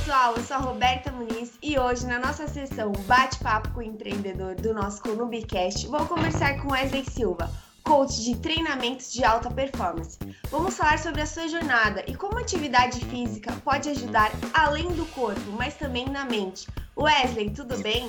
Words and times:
pessoal, 0.00 0.34
eu 0.34 0.42
sou 0.42 0.56
a 0.56 0.60
Roberta 0.60 1.12
Muniz 1.12 1.58
e 1.62 1.78
hoje 1.78 2.06
na 2.06 2.18
nossa 2.18 2.48
sessão 2.48 2.90
Bate-Papo 3.06 3.70
com 3.72 3.80
o 3.80 3.82
Empreendedor 3.82 4.54
do 4.54 4.72
nosso 4.72 5.02
Conubicast, 5.02 5.86
vou 5.88 6.06
conversar 6.06 6.58
com 6.62 6.72
Wesley 6.72 7.04
Silva, 7.04 7.50
coach 7.84 8.24
de 8.24 8.34
treinamentos 8.38 9.12
de 9.12 9.22
alta 9.22 9.50
performance. 9.50 10.18
Vamos 10.50 10.74
falar 10.74 10.98
sobre 10.98 11.20
a 11.20 11.26
sua 11.26 11.48
jornada 11.48 12.02
e 12.08 12.14
como 12.14 12.38
a 12.38 12.40
atividade 12.40 13.04
física 13.06 13.52
pode 13.62 13.90
ajudar 13.90 14.30
além 14.54 14.88
do 14.88 15.04
corpo, 15.06 15.52
mas 15.58 15.76
também 15.76 16.08
na 16.08 16.24
mente. 16.24 16.66
Wesley, 16.96 17.50
tudo 17.50 17.76
bem? 17.82 18.08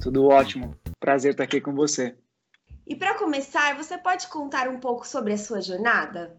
Tudo 0.00 0.28
ótimo. 0.28 0.74
Prazer 0.98 1.32
estar 1.32 1.44
aqui 1.44 1.60
com 1.60 1.74
você. 1.74 2.16
E 2.86 2.96
para 2.96 3.18
começar, 3.18 3.76
você 3.76 3.98
pode 3.98 4.28
contar 4.28 4.66
um 4.66 4.80
pouco 4.80 5.06
sobre 5.06 5.34
a 5.34 5.38
sua 5.38 5.60
jornada? 5.60 6.38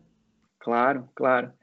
Claro, 0.58 1.08
claro. 1.14 1.54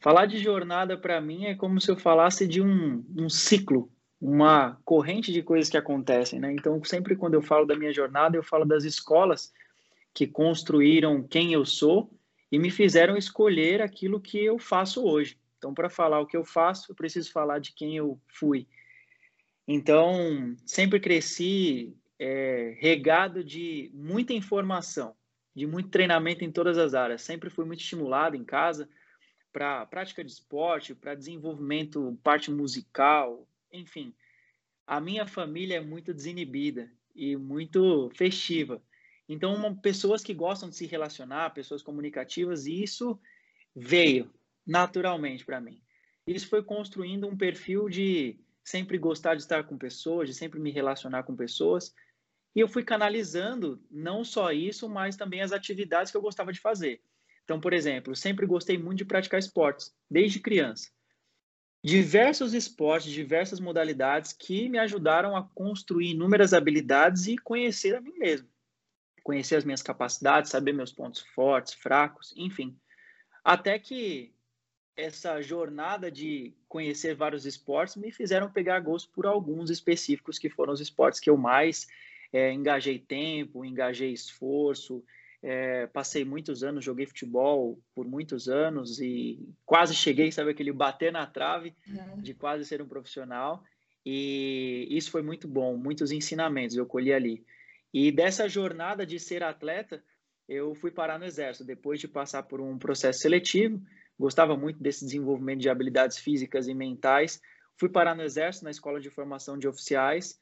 Falar 0.00 0.24
de 0.24 0.38
jornada 0.38 0.96
para 0.96 1.20
mim 1.20 1.44
é 1.44 1.54
como 1.54 1.78
se 1.78 1.90
eu 1.90 1.96
falasse 1.96 2.48
de 2.48 2.62
um, 2.62 3.04
um 3.14 3.28
ciclo, 3.28 3.92
uma 4.18 4.80
corrente 4.82 5.30
de 5.30 5.42
coisas 5.42 5.68
que 5.68 5.76
acontecem, 5.76 6.40
né? 6.40 6.50
Então, 6.52 6.82
sempre 6.82 7.14
quando 7.14 7.34
eu 7.34 7.42
falo 7.42 7.66
da 7.66 7.76
minha 7.76 7.92
jornada, 7.92 8.34
eu 8.34 8.42
falo 8.42 8.64
das 8.64 8.84
escolas 8.84 9.52
que 10.14 10.26
construíram 10.26 11.22
quem 11.22 11.52
eu 11.52 11.66
sou 11.66 12.10
e 12.50 12.58
me 12.58 12.70
fizeram 12.70 13.14
escolher 13.14 13.82
aquilo 13.82 14.20
que 14.20 14.42
eu 14.42 14.58
faço 14.58 15.04
hoje. 15.04 15.38
Então, 15.58 15.74
para 15.74 15.90
falar 15.90 16.20
o 16.20 16.26
que 16.26 16.36
eu 16.36 16.44
faço, 16.44 16.90
eu 16.90 16.96
preciso 16.96 17.30
falar 17.30 17.58
de 17.58 17.74
quem 17.74 17.94
eu 17.94 18.18
fui. 18.26 18.66
Então, 19.68 20.56
sempre 20.64 20.98
cresci 20.98 21.94
é, 22.18 22.74
regado 22.80 23.44
de 23.44 23.90
muita 23.92 24.32
informação, 24.32 25.14
de 25.54 25.66
muito 25.66 25.90
treinamento 25.90 26.42
em 26.42 26.50
todas 26.50 26.78
as 26.78 26.94
áreas. 26.94 27.20
Sempre 27.20 27.50
fui 27.50 27.66
muito 27.66 27.80
estimulado 27.80 28.34
em 28.34 28.44
casa 28.44 28.88
para 29.52 29.86
prática 29.86 30.24
de 30.24 30.30
esporte, 30.30 30.94
para 30.94 31.14
desenvolvimento, 31.14 32.18
parte 32.22 32.50
musical, 32.50 33.46
enfim. 33.72 34.14
A 34.86 35.00
minha 35.00 35.26
família 35.26 35.76
é 35.76 35.80
muito 35.80 36.12
desinibida 36.12 36.90
e 37.14 37.36
muito 37.36 38.10
festiva. 38.14 38.82
Então, 39.28 39.54
uma, 39.54 39.74
pessoas 39.74 40.22
que 40.22 40.34
gostam 40.34 40.68
de 40.68 40.76
se 40.76 40.86
relacionar, 40.86 41.50
pessoas 41.50 41.82
comunicativas, 41.82 42.66
e 42.66 42.82
isso 42.82 43.18
veio 43.74 44.28
naturalmente 44.66 45.44
para 45.44 45.60
mim. 45.60 45.80
Isso 46.26 46.48
foi 46.48 46.62
construindo 46.62 47.26
um 47.26 47.36
perfil 47.36 47.88
de 47.88 48.38
sempre 48.62 48.98
gostar 48.98 49.34
de 49.34 49.42
estar 49.42 49.64
com 49.64 49.78
pessoas, 49.78 50.28
de 50.28 50.34
sempre 50.34 50.60
me 50.60 50.70
relacionar 50.70 51.22
com 51.22 51.34
pessoas. 51.34 51.94
E 52.54 52.60
eu 52.60 52.68
fui 52.68 52.82
canalizando 52.82 53.80
não 53.90 54.24
só 54.24 54.52
isso, 54.52 54.88
mas 54.88 55.16
também 55.16 55.40
as 55.40 55.52
atividades 55.52 56.10
que 56.10 56.16
eu 56.16 56.22
gostava 56.22 56.52
de 56.52 56.60
fazer. 56.60 57.02
Então, 57.44 57.60
por 57.60 57.72
exemplo, 57.72 58.14
sempre 58.14 58.46
gostei 58.46 58.78
muito 58.78 58.98
de 58.98 59.04
praticar 59.04 59.40
esportes, 59.40 59.94
desde 60.10 60.40
criança. 60.40 60.90
Diversos 61.82 62.52
esportes, 62.52 63.10
diversas 63.10 63.58
modalidades 63.58 64.32
que 64.32 64.68
me 64.68 64.78
ajudaram 64.78 65.34
a 65.34 65.42
construir 65.42 66.10
inúmeras 66.10 66.52
habilidades 66.52 67.26
e 67.26 67.38
conhecer 67.38 67.96
a 67.96 68.00
mim 68.00 68.12
mesmo. 68.18 68.48
Conhecer 69.22 69.56
as 69.56 69.64
minhas 69.64 69.82
capacidades, 69.82 70.50
saber 70.50 70.72
meus 70.72 70.92
pontos 70.92 71.22
fortes, 71.34 71.72
fracos, 71.72 72.34
enfim. 72.36 72.78
Até 73.42 73.78
que 73.78 74.34
essa 74.94 75.40
jornada 75.40 76.10
de 76.10 76.54
conhecer 76.68 77.14
vários 77.14 77.46
esportes 77.46 77.96
me 77.96 78.12
fizeram 78.12 78.52
pegar 78.52 78.80
gosto 78.80 79.10
por 79.10 79.26
alguns 79.26 79.70
específicos 79.70 80.38
que 80.38 80.50
foram 80.50 80.72
os 80.72 80.80
esportes 80.80 81.20
que 81.20 81.30
eu 81.30 81.36
mais 81.36 81.86
é, 82.32 82.52
engajei 82.52 82.98
tempo, 82.98 83.64
engajei 83.64 84.12
esforço, 84.12 85.02
é, 85.42 85.86
passei 85.86 86.24
muitos 86.24 86.62
anos, 86.62 86.84
joguei 86.84 87.06
futebol 87.06 87.78
por 87.94 88.06
muitos 88.06 88.48
anos 88.48 89.00
e 89.00 89.38
quase 89.64 89.94
cheguei, 89.94 90.30
sabe, 90.30 90.50
aquele 90.50 90.72
bater 90.72 91.12
na 91.12 91.26
trave 91.26 91.74
uhum. 91.88 92.20
de 92.20 92.34
quase 92.34 92.64
ser 92.64 92.82
um 92.82 92.88
profissional. 92.88 93.62
E 94.04 94.86
isso 94.90 95.10
foi 95.10 95.22
muito 95.22 95.48
bom, 95.48 95.76
muitos 95.76 96.10
ensinamentos 96.10 96.76
eu 96.76 96.86
colhi 96.86 97.12
ali. 97.12 97.44
E 97.92 98.12
dessa 98.12 98.48
jornada 98.48 99.04
de 99.04 99.18
ser 99.18 99.42
atleta, 99.42 100.02
eu 100.48 100.74
fui 100.74 100.90
parar 100.90 101.18
no 101.18 101.24
Exército, 101.24 101.64
depois 101.64 102.00
de 102.00 102.08
passar 102.08 102.42
por 102.42 102.60
um 102.60 102.78
processo 102.78 103.20
seletivo. 103.20 103.80
Gostava 104.18 104.56
muito 104.56 104.82
desse 104.82 105.04
desenvolvimento 105.04 105.60
de 105.60 105.68
habilidades 105.68 106.18
físicas 106.18 106.68
e 106.68 106.74
mentais. 106.74 107.40
Fui 107.76 107.88
parar 107.88 108.14
no 108.14 108.22
Exército, 108.22 108.64
na 108.64 108.70
Escola 108.70 109.00
de 109.00 109.08
Formação 109.10 109.56
de 109.56 109.66
Oficiais, 109.66 110.38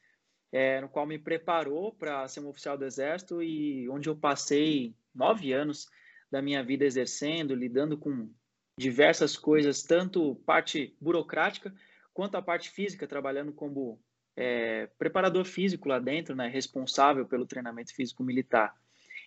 é, 0.51 0.81
no 0.81 0.89
qual 0.89 1.05
me 1.05 1.19
preparou 1.19 1.93
para 1.93 2.27
ser 2.27 2.39
um 2.39 2.49
oficial 2.49 2.77
do 2.77 2.85
Exército 2.85 3.41
e 3.41 3.87
onde 3.89 4.09
eu 4.09 4.15
passei 4.15 4.95
nove 5.13 5.53
anos 5.53 5.87
da 6.31 6.41
minha 6.41 6.63
vida 6.63 6.85
exercendo, 6.85 7.55
lidando 7.55 7.97
com 7.97 8.29
diversas 8.77 9.35
coisas, 9.35 9.83
tanto 9.83 10.35
parte 10.45 10.95
burocrática 11.01 11.73
quanto 12.13 12.35
a 12.35 12.41
parte 12.41 12.69
física, 12.69 13.07
trabalhando 13.07 13.51
como 13.51 13.99
é, 14.35 14.87
preparador 14.97 15.45
físico 15.45 15.89
lá 15.89 15.99
dentro, 15.99 16.35
né, 16.35 16.47
responsável 16.47 17.25
pelo 17.25 17.45
treinamento 17.45 17.93
físico 17.93 18.23
militar. 18.23 18.73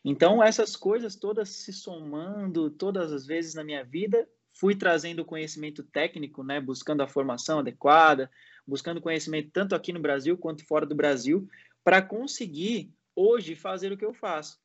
Então, 0.05 0.43
essas 0.43 0.75
coisas 0.75 1.15
todas 1.15 1.50
se 1.50 1.72
somando 1.72 2.71
todas 2.71 3.12
as 3.12 3.27
vezes 3.27 3.55
na 3.55 3.62
minha 3.62 3.84
vida, 3.84 4.28
fui 4.52 4.74
trazendo 4.74 5.24
conhecimento 5.24 5.82
técnico, 5.82 6.42
né, 6.42 6.60
buscando 6.60 7.02
a 7.02 7.08
formação 7.08 7.58
adequada, 7.58 8.30
buscando 8.66 9.00
conhecimento 9.00 9.50
tanto 9.52 9.74
aqui 9.74 9.92
no 9.92 10.00
Brasil 10.00 10.36
quanto 10.36 10.66
fora 10.66 10.86
do 10.86 10.94
Brasil, 10.94 11.48
para 11.82 12.00
conseguir 12.00 12.92
hoje 13.14 13.54
fazer 13.54 13.92
o 13.92 13.96
que 13.96 14.04
eu 14.04 14.14
faço, 14.14 14.58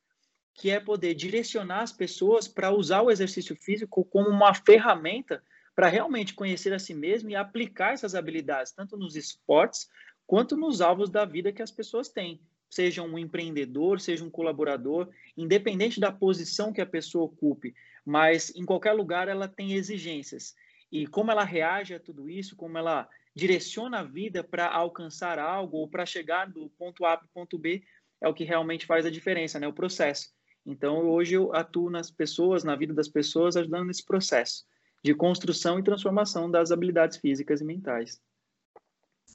que 0.54 0.70
é 0.70 0.80
poder 0.80 1.14
direcionar 1.14 1.82
as 1.82 1.92
pessoas 1.92 2.48
para 2.48 2.70
usar 2.70 3.02
o 3.02 3.10
exercício 3.10 3.56
físico 3.56 4.04
como 4.04 4.28
uma 4.28 4.54
ferramenta 4.54 5.42
para 5.74 5.88
realmente 5.88 6.34
conhecer 6.34 6.72
a 6.72 6.78
si 6.78 6.92
mesmo 6.94 7.30
e 7.30 7.36
aplicar 7.36 7.92
essas 7.92 8.14
habilidades, 8.14 8.72
tanto 8.72 8.96
nos 8.96 9.14
esportes 9.14 9.88
quanto 10.26 10.56
nos 10.56 10.80
alvos 10.80 11.08
da 11.08 11.24
vida 11.24 11.52
que 11.52 11.62
as 11.62 11.70
pessoas 11.70 12.08
têm. 12.08 12.40
Seja 12.68 13.02
um 13.02 13.18
empreendedor, 13.18 14.00
seja 14.00 14.24
um 14.24 14.30
colaborador, 14.30 15.08
independente 15.36 16.00
da 16.00 16.12
posição 16.12 16.72
que 16.72 16.80
a 16.80 16.86
pessoa 16.86 17.24
ocupe, 17.24 17.74
mas 18.08 18.50
em 18.56 18.64
qualquer 18.64 18.92
lugar 18.92 19.28
ela 19.28 19.46
tem 19.46 19.74
exigências. 19.74 20.54
E 20.90 21.06
como 21.06 21.30
ela 21.30 21.44
reage 21.44 21.94
a 21.94 22.00
tudo 22.00 22.30
isso, 22.30 22.56
como 22.56 22.78
ela 22.78 23.06
direciona 23.34 24.00
a 24.00 24.02
vida 24.02 24.42
para 24.42 24.66
alcançar 24.66 25.38
algo 25.38 25.76
ou 25.76 25.88
para 25.88 26.06
chegar 26.06 26.46
do 26.46 26.70
ponto 26.70 27.04
A 27.04 27.18
para 27.18 27.26
o 27.26 27.30
ponto 27.34 27.58
B, 27.58 27.82
é 28.18 28.26
o 28.26 28.32
que 28.32 28.44
realmente 28.44 28.86
faz 28.86 29.04
a 29.04 29.10
diferença, 29.10 29.60
né? 29.60 29.68
O 29.68 29.74
processo. 29.74 30.30
Então, 30.64 31.06
hoje 31.06 31.34
eu 31.34 31.54
atuo 31.54 31.90
nas 31.90 32.10
pessoas, 32.10 32.64
na 32.64 32.74
vida 32.74 32.94
das 32.94 33.08
pessoas, 33.08 33.58
ajudando 33.58 33.88
nesse 33.88 34.06
processo 34.06 34.64
de 35.04 35.14
construção 35.14 35.78
e 35.78 35.84
transformação 35.84 36.50
das 36.50 36.72
habilidades 36.72 37.18
físicas 37.18 37.60
e 37.60 37.64
mentais. 37.64 38.18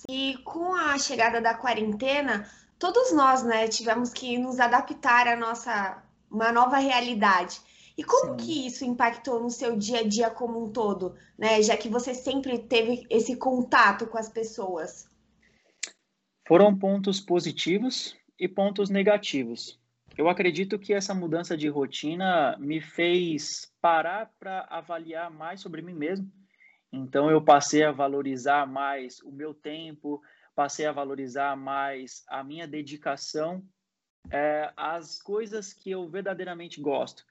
E 0.09 0.35
com 0.44 0.73
a 0.73 0.97
chegada 0.97 1.39
da 1.39 1.53
quarentena, 1.53 2.50
todos 2.79 3.13
nós, 3.13 3.44
né, 3.44 3.67
tivemos 3.67 4.12
que 4.12 4.35
nos 4.39 4.59
adaptar 4.59 5.28
à 5.28 5.35
nossa 5.35 6.03
uma 6.29 6.51
nova 6.51 6.78
realidade. 6.78 7.62
E 7.97 8.03
como 8.03 8.31
Sim. 8.31 8.37
que 8.37 8.67
isso 8.67 8.83
impactou 8.83 9.41
no 9.41 9.49
seu 9.49 9.77
dia 9.77 9.99
a 9.99 10.07
dia 10.07 10.29
como 10.29 10.63
um 10.63 10.71
todo, 10.71 11.15
né? 11.37 11.61
Já 11.61 11.77
que 11.77 11.89
você 11.89 12.13
sempre 12.13 12.57
teve 12.57 13.05
esse 13.09 13.35
contato 13.35 14.07
com 14.07 14.17
as 14.17 14.29
pessoas. 14.29 15.07
Foram 16.47 16.77
pontos 16.77 17.19
positivos 17.19 18.17
e 18.39 18.47
pontos 18.47 18.89
negativos. 18.89 19.79
Eu 20.17 20.27
acredito 20.27 20.77
que 20.77 20.93
essa 20.93 21.13
mudança 21.13 21.57
de 21.57 21.67
rotina 21.67 22.55
me 22.59 22.81
fez 22.81 23.71
parar 23.81 24.31
para 24.39 24.67
avaliar 24.69 25.31
mais 25.31 25.61
sobre 25.61 25.81
mim 25.81 25.93
mesmo. 25.93 26.31
Então 26.91 27.31
eu 27.31 27.41
passei 27.41 27.83
a 27.83 27.91
valorizar 27.91 28.67
mais 28.67 29.19
o 29.21 29.31
meu 29.31 29.53
tempo, 29.53 30.21
passei 30.53 30.85
a 30.85 30.91
valorizar 30.91 31.55
mais 31.55 32.23
a 32.27 32.43
minha 32.43 32.67
dedicação 32.67 33.63
é, 34.31 34.71
às 34.77 35.19
coisas 35.19 35.73
que 35.73 35.89
eu 35.89 36.07
verdadeiramente 36.07 36.79
gosto. 36.79 37.25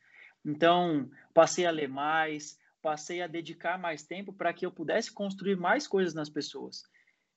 Então, 0.45 1.11
passei 1.33 1.67
a 1.67 1.71
ler 1.71 1.89
mais, 1.89 2.59
passei 2.81 3.23
a 3.23 3.27
dedicar 3.27 3.79
mais 3.79 4.03
tempo 4.03 4.33
para 4.33 4.53
que 4.53 4.67
eu 4.67 4.73
pudesse 4.73 5.13
construir 5.13 5.57
mais 5.57 5.87
coisas 5.87 6.15
nas 6.15 6.29
pessoas. 6.29 6.83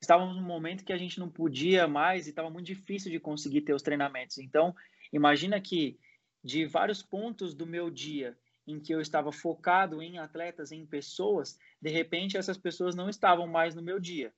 Estávamos 0.02 0.36
num 0.36 0.44
momento 0.44 0.84
que 0.84 0.94
a 0.94 0.98
gente 0.98 1.20
não 1.20 1.30
podia 1.30 1.88
mais 1.88 2.26
e 2.26 2.30
estava 2.30 2.50
muito 2.50 2.66
difícil 2.66 3.12
de 3.12 3.20
conseguir 3.20 3.62
ter 3.62 3.74
os 3.74 3.82
treinamentos. 3.82 4.38
Então, 4.38 4.76
imagina 5.14 5.62
que 5.62 6.00
de 6.44 6.66
vários 6.66 7.02
pontos 7.02 7.54
do 7.54 7.66
meu 7.66 7.90
dia 7.90 8.38
em 8.68 8.80
que 8.80 8.94
eu 8.94 9.00
estava 9.00 9.32
focado 9.32 10.02
em 10.02 10.18
atletas, 10.18 10.72
em 10.72 10.86
pessoas, 10.86 11.58
de 11.82 11.90
repente 11.90 12.38
essas 12.38 12.58
pessoas 12.58 12.96
não 12.96 13.10
estavam 13.10 13.48
mais 13.48 13.76
no 13.76 13.82
meu 13.82 14.00
dia. 14.00 14.34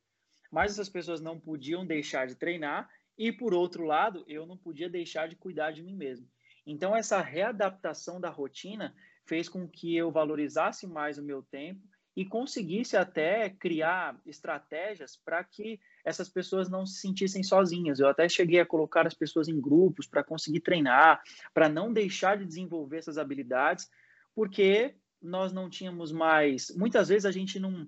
Mas 0.51 0.71
essas 0.71 0.89
pessoas 0.89 1.21
não 1.21 1.39
podiam 1.39 1.85
deixar 1.85 2.27
de 2.27 2.35
treinar 2.35 2.89
e, 3.17 3.31
por 3.31 3.53
outro 3.53 3.83
lado, 3.83 4.23
eu 4.27 4.45
não 4.45 4.57
podia 4.57 4.89
deixar 4.89 5.27
de 5.27 5.35
cuidar 5.35 5.71
de 5.71 5.81
mim 5.81 5.95
mesmo. 5.95 6.27
Então, 6.67 6.93
essa 6.93 7.21
readaptação 7.21 8.19
da 8.19 8.29
rotina 8.29 8.93
fez 9.25 9.47
com 9.47 9.67
que 9.67 9.95
eu 9.95 10.11
valorizasse 10.11 10.85
mais 10.85 11.17
o 11.17 11.23
meu 11.23 11.41
tempo 11.41 11.81
e 12.13 12.25
conseguisse 12.25 12.97
até 12.97 13.49
criar 13.49 14.19
estratégias 14.25 15.15
para 15.15 15.43
que 15.43 15.79
essas 16.03 16.27
pessoas 16.27 16.69
não 16.69 16.85
se 16.85 16.99
sentissem 16.99 17.43
sozinhas. 17.43 17.99
Eu 17.99 18.09
até 18.09 18.27
cheguei 18.27 18.59
a 18.59 18.65
colocar 18.65 19.05
as 19.07 19.13
pessoas 19.13 19.47
em 19.47 19.61
grupos 19.61 20.07
para 20.07 20.23
conseguir 20.23 20.59
treinar, 20.59 21.21
para 21.53 21.69
não 21.69 21.93
deixar 21.93 22.37
de 22.37 22.45
desenvolver 22.45 22.97
essas 22.97 23.17
habilidades, 23.17 23.89
porque 24.35 24.95
nós 25.21 25.53
não 25.53 25.69
tínhamos 25.69 26.11
mais. 26.11 26.75
Muitas 26.75 27.07
vezes 27.07 27.25
a 27.25 27.31
gente 27.31 27.59
não 27.59 27.87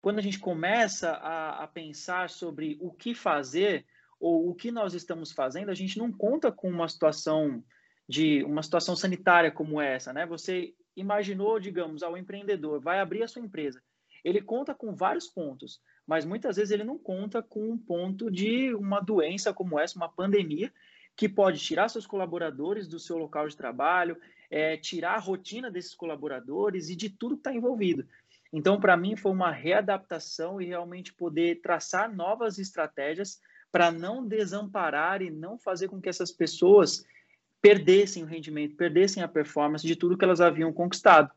quando 0.00 0.18
a 0.18 0.22
gente 0.22 0.38
começa 0.38 1.12
a, 1.12 1.64
a 1.64 1.66
pensar 1.66 2.28
sobre 2.28 2.76
o 2.78 2.92
que 2.92 3.14
fazer 3.14 3.86
ou 4.20 4.50
o 4.50 4.54
que 4.54 4.70
nós 4.70 4.92
estamos 4.92 5.32
fazendo, 5.32 5.70
a 5.70 5.74
gente 5.74 5.96
não 5.96 6.12
conta 6.12 6.52
com 6.52 6.68
uma 6.68 6.88
situação 6.88 7.64
de 8.08 8.42
uma 8.44 8.62
situação 8.62 8.94
sanitária 8.94 9.50
como 9.50 9.80
essa, 9.80 10.12
né? 10.12 10.26
Você 10.26 10.74
imaginou, 10.96 11.58
digamos, 11.58 12.02
ao 12.02 12.16
empreendedor 12.16 12.80
vai 12.80 13.00
abrir 13.00 13.22
a 13.22 13.28
sua 13.28 13.42
empresa, 13.42 13.82
ele 14.24 14.40
conta 14.40 14.74
com 14.74 14.94
vários 14.94 15.26
pontos, 15.26 15.80
mas 16.06 16.24
muitas 16.24 16.56
vezes 16.56 16.70
ele 16.70 16.84
não 16.84 16.98
conta 16.98 17.42
com 17.42 17.70
um 17.70 17.78
ponto 17.78 18.30
de 18.30 18.74
uma 18.74 19.00
doença 19.00 19.52
como 19.52 19.78
essa, 19.78 19.96
uma 19.96 20.08
pandemia, 20.08 20.72
que 21.16 21.28
pode 21.28 21.60
tirar 21.60 21.88
seus 21.88 22.06
colaboradores 22.06 22.88
do 22.88 22.98
seu 22.98 23.16
local 23.16 23.46
de 23.46 23.56
trabalho, 23.56 24.16
é, 24.50 24.76
tirar 24.76 25.14
a 25.14 25.20
rotina 25.20 25.70
desses 25.70 25.94
colaboradores 25.94 26.88
e 26.88 26.96
de 26.96 27.08
tudo 27.08 27.36
que 27.36 27.40
está 27.40 27.54
envolvido. 27.54 28.06
Então, 28.52 28.80
para 28.80 28.96
mim, 28.96 29.16
foi 29.16 29.32
uma 29.32 29.50
readaptação 29.50 30.60
e 30.60 30.66
realmente 30.66 31.12
poder 31.12 31.60
traçar 31.60 32.12
novas 32.12 32.58
estratégias 32.58 33.40
para 33.70 33.90
não 33.90 34.26
desamparar 34.26 35.22
e 35.22 35.30
não 35.30 35.58
fazer 35.58 35.88
com 35.88 36.00
que 36.00 36.08
essas 36.08 36.30
pessoas 36.30 37.04
perdessem 37.64 38.22
o 38.22 38.26
rendimento, 38.26 38.76
perdessem 38.76 39.22
a 39.22 39.28
performance 39.28 39.86
de 39.86 39.96
tudo 39.96 40.18
que 40.18 40.24
elas 40.24 40.42
haviam 40.42 40.70
conquistado. 40.70 41.30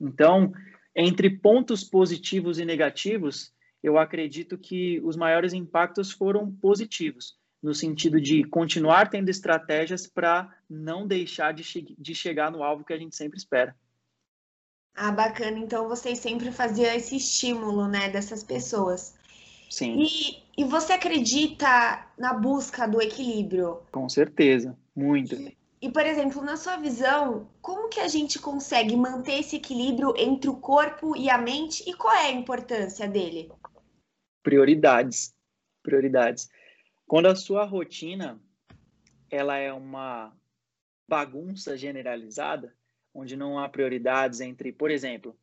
Então, 0.00 0.52
entre 0.92 1.30
pontos 1.30 1.84
positivos 1.84 2.58
e 2.58 2.64
negativos, 2.64 3.52
eu 3.80 3.96
acredito 3.96 4.58
que 4.58 5.00
os 5.04 5.14
maiores 5.14 5.52
impactos 5.52 6.10
foram 6.10 6.50
positivos, 6.50 7.38
no 7.62 7.72
sentido 7.72 8.20
de 8.20 8.42
continuar 8.42 9.08
tendo 9.08 9.28
estratégias 9.28 10.04
para 10.04 10.52
não 10.68 11.06
deixar 11.06 11.54
de, 11.54 11.62
che 11.62 11.94
de 11.96 12.12
chegar 12.12 12.50
no 12.50 12.64
alvo 12.64 12.84
que 12.84 12.92
a 12.92 12.98
gente 12.98 13.14
sempre 13.14 13.38
espera. 13.38 13.76
Ah, 14.96 15.12
bacana. 15.12 15.60
Então 15.60 15.88
vocês 15.88 16.18
sempre 16.18 16.50
faziam 16.50 16.92
esse 16.92 17.14
estímulo, 17.14 17.86
né, 17.86 18.08
dessas 18.08 18.42
pessoas. 18.42 19.16
Sim. 19.70 20.02
E, 20.02 20.42
e 20.62 20.64
você 20.64 20.94
acredita 20.94 22.04
na 22.18 22.34
busca 22.34 22.88
do 22.88 23.00
equilíbrio? 23.00 23.78
Com 23.92 24.08
certeza, 24.08 24.76
muito. 24.96 25.36
E, 25.36 25.56
e, 25.80 25.90
por 25.90 26.04
exemplo, 26.04 26.42
na 26.42 26.56
sua 26.56 26.76
visão, 26.76 27.48
como 27.60 27.88
que 27.88 28.00
a 28.00 28.08
gente 28.08 28.38
consegue 28.38 28.96
manter 28.96 29.40
esse 29.40 29.56
equilíbrio 29.56 30.12
entre 30.16 30.50
o 30.50 30.56
corpo 30.56 31.16
e 31.16 31.30
a 31.30 31.38
mente 31.38 31.88
e 31.88 31.94
qual 31.94 32.14
é 32.14 32.26
a 32.26 32.32
importância 32.32 33.06
dele? 33.06 33.52
Prioridades. 34.42 35.34
Prioridades. 35.82 36.50
Quando 37.06 37.26
a 37.26 37.36
sua 37.36 37.64
rotina 37.64 38.40
ela 39.30 39.56
é 39.56 39.72
uma 39.72 40.36
bagunça 41.06 41.76
generalizada, 41.76 42.74
onde 43.14 43.36
não 43.36 43.58
há 43.58 43.68
prioridades 43.68 44.40
entre, 44.40 44.72
por 44.72 44.90
exemplo, 44.90 45.38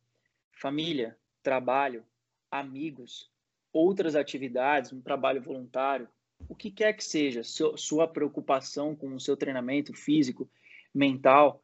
família, 0.52 1.16
trabalho, 1.42 2.04
amigos, 2.50 3.30
outras 3.72 4.14
atividades, 4.14 4.92
um 4.92 5.00
trabalho 5.00 5.42
voluntário, 5.42 6.08
o 6.48 6.54
que 6.54 6.70
quer 6.70 6.92
que 6.92 7.04
seja, 7.04 7.42
sua 7.44 8.06
preocupação 8.06 8.94
com 8.94 9.14
o 9.14 9.20
seu 9.20 9.36
treinamento 9.36 9.92
físico, 9.92 10.50
mental, 10.94 11.62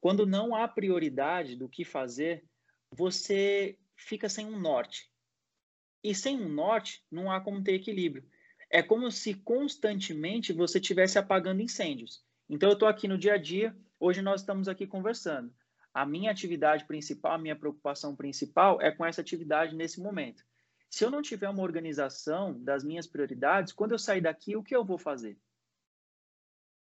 quando 0.00 0.26
não 0.26 0.54
há 0.54 0.68
prioridade 0.68 1.56
do 1.56 1.68
que 1.68 1.84
fazer, 1.84 2.44
você 2.90 3.78
fica 3.96 4.28
sem 4.28 4.46
um 4.46 4.58
norte. 4.58 5.10
E 6.02 6.14
sem 6.14 6.38
um 6.38 6.48
norte, 6.48 7.02
não 7.10 7.30
há 7.30 7.40
como 7.40 7.62
ter 7.62 7.74
equilíbrio. 7.74 8.28
É 8.70 8.82
como 8.82 9.10
se 9.10 9.34
constantemente 9.34 10.52
você 10.52 10.78
estivesse 10.78 11.18
apagando 11.18 11.62
incêndios. 11.62 12.22
Então, 12.48 12.68
eu 12.68 12.74
estou 12.74 12.88
aqui 12.88 13.08
no 13.08 13.16
dia 13.16 13.34
a 13.34 13.38
dia, 13.38 13.74
hoje 13.98 14.20
nós 14.20 14.42
estamos 14.42 14.68
aqui 14.68 14.86
conversando. 14.86 15.50
A 15.94 16.04
minha 16.04 16.30
atividade 16.30 16.84
principal, 16.84 17.32
a 17.32 17.38
minha 17.38 17.56
preocupação 17.56 18.14
principal 18.14 18.80
é 18.82 18.90
com 18.90 19.06
essa 19.06 19.22
atividade 19.22 19.74
nesse 19.74 20.00
momento. 20.00 20.44
Se 20.90 21.04
eu 21.04 21.10
não 21.10 21.22
tiver 21.22 21.48
uma 21.48 21.62
organização 21.62 22.62
das 22.62 22.84
minhas 22.84 23.06
prioridades, 23.06 23.72
quando 23.72 23.92
eu 23.92 23.98
sair 23.98 24.20
daqui, 24.20 24.56
o 24.56 24.62
que 24.62 24.74
eu 24.74 24.84
vou 24.84 24.98
fazer? 24.98 25.38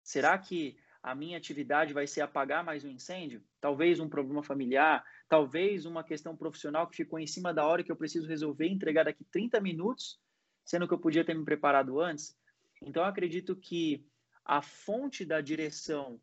Será 0.03 0.37
que 0.37 0.77
a 1.01 1.15
minha 1.15 1.37
atividade 1.37 1.93
vai 1.93 2.05
ser 2.05 2.21
apagar 2.21 2.63
mais 2.63 2.83
um 2.83 2.89
incêndio? 2.89 3.43
Talvez 3.59 3.99
um 3.99 4.09
problema 4.09 4.43
familiar, 4.43 5.03
talvez 5.29 5.85
uma 5.85 6.03
questão 6.03 6.35
profissional 6.35 6.87
que 6.87 6.97
ficou 6.97 7.19
em 7.19 7.27
cima 7.27 7.53
da 7.53 7.65
hora 7.65 7.83
que 7.83 7.91
eu 7.91 7.95
preciso 7.95 8.27
resolver 8.27 8.67
e 8.67 8.73
entregar 8.73 9.05
daqui 9.05 9.23
30 9.25 9.59
minutos, 9.61 10.19
sendo 10.65 10.87
que 10.87 10.93
eu 10.93 10.99
podia 10.99 11.25
ter 11.25 11.33
me 11.33 11.45
preparado 11.45 11.99
antes. 11.99 12.37
Então, 12.81 13.03
eu 13.03 13.09
acredito 13.09 13.55
que 13.55 14.05
a 14.43 14.61
fonte 14.61 15.23
da 15.23 15.39
direção 15.39 16.19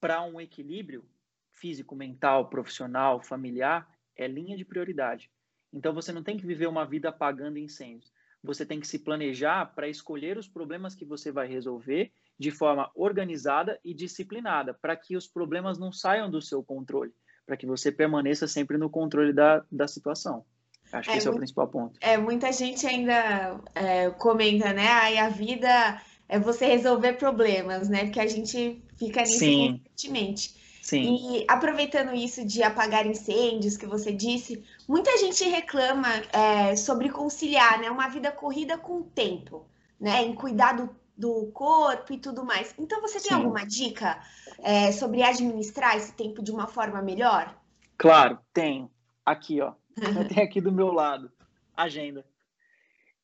para 0.00 0.22
um 0.22 0.40
equilíbrio 0.40 1.04
físico, 1.52 1.96
mental, 1.96 2.48
profissional, 2.48 3.20
familiar 3.20 3.88
é 4.16 4.28
linha 4.28 4.56
de 4.56 4.64
prioridade. 4.64 5.30
Então 5.72 5.92
você 5.92 6.12
não 6.12 6.22
tem 6.22 6.36
que 6.36 6.46
viver 6.46 6.66
uma 6.66 6.86
vida 6.86 7.08
apagando 7.08 7.58
incêndios. 7.58 8.12
Você 8.42 8.64
tem 8.64 8.78
que 8.78 8.86
se 8.86 9.00
planejar 9.00 9.66
para 9.74 9.88
escolher 9.88 10.38
os 10.38 10.48
problemas 10.48 10.94
que 10.94 11.04
você 11.04 11.32
vai 11.32 11.48
resolver 11.48 12.12
de 12.38 12.50
forma 12.50 12.90
organizada 12.94 13.78
e 13.84 13.92
disciplinada, 13.92 14.72
para 14.72 14.96
que 14.96 15.16
os 15.16 15.26
problemas 15.26 15.78
não 15.78 15.92
saiam 15.92 16.30
do 16.30 16.40
seu 16.40 16.62
controle, 16.62 17.12
para 17.44 17.56
que 17.56 17.66
você 17.66 17.90
permaneça 17.90 18.46
sempre 18.46 18.78
no 18.78 18.88
controle 18.88 19.32
da, 19.32 19.64
da 19.70 19.88
situação. 19.88 20.44
Acho 20.92 21.10
que 21.10 21.14
é 21.16 21.18
esse 21.18 21.26
muito, 21.26 21.34
é 21.34 21.36
o 21.36 21.40
principal 21.40 21.68
ponto. 21.68 21.98
É, 22.00 22.16
muita 22.16 22.52
gente 22.52 22.86
ainda 22.86 23.60
é, 23.74 24.10
comenta, 24.10 24.72
né? 24.72 24.86
Ai, 24.86 25.18
a 25.18 25.28
vida 25.28 26.00
é 26.28 26.38
você 26.38 26.66
resolver 26.66 27.14
problemas, 27.14 27.88
né? 27.88 28.04
Porque 28.04 28.20
a 28.20 28.26
gente 28.26 28.82
fica 28.96 29.20
nisso 29.22 29.38
Sim. 29.40 29.82
constantemente. 29.82 30.57
Sim. 30.88 31.36
E 31.36 31.44
aproveitando 31.46 32.14
isso 32.14 32.42
de 32.46 32.62
apagar 32.62 33.04
incêndios 33.04 33.76
que 33.76 33.84
você 33.84 34.10
disse, 34.10 34.64
muita 34.88 35.18
gente 35.18 35.44
reclama 35.44 36.08
é, 36.32 36.74
sobre 36.76 37.10
conciliar 37.10 37.78
né, 37.78 37.90
uma 37.90 38.08
vida 38.08 38.32
corrida 38.32 38.78
com 38.78 39.00
o 39.00 39.04
tempo, 39.04 39.68
né? 40.00 40.22
Em 40.22 40.34
cuidar 40.34 40.72
do, 40.72 40.88
do 41.14 41.50
corpo 41.52 42.10
e 42.14 42.16
tudo 42.16 42.42
mais. 42.42 42.74
Então, 42.78 43.02
você 43.02 43.20
tem 43.20 43.28
Sim. 43.28 43.34
alguma 43.34 43.66
dica 43.66 44.18
é, 44.60 44.90
sobre 44.90 45.22
administrar 45.22 45.94
esse 45.94 46.14
tempo 46.14 46.42
de 46.42 46.50
uma 46.50 46.66
forma 46.66 47.02
melhor? 47.02 47.54
Claro, 47.98 48.38
tenho. 48.54 48.90
Aqui, 49.26 49.60
ó. 49.60 49.74
Eu 50.00 50.26
tenho 50.26 50.42
aqui 50.42 50.58
do 50.58 50.72
meu 50.72 50.90
lado. 50.90 51.30
Agenda. 51.76 52.24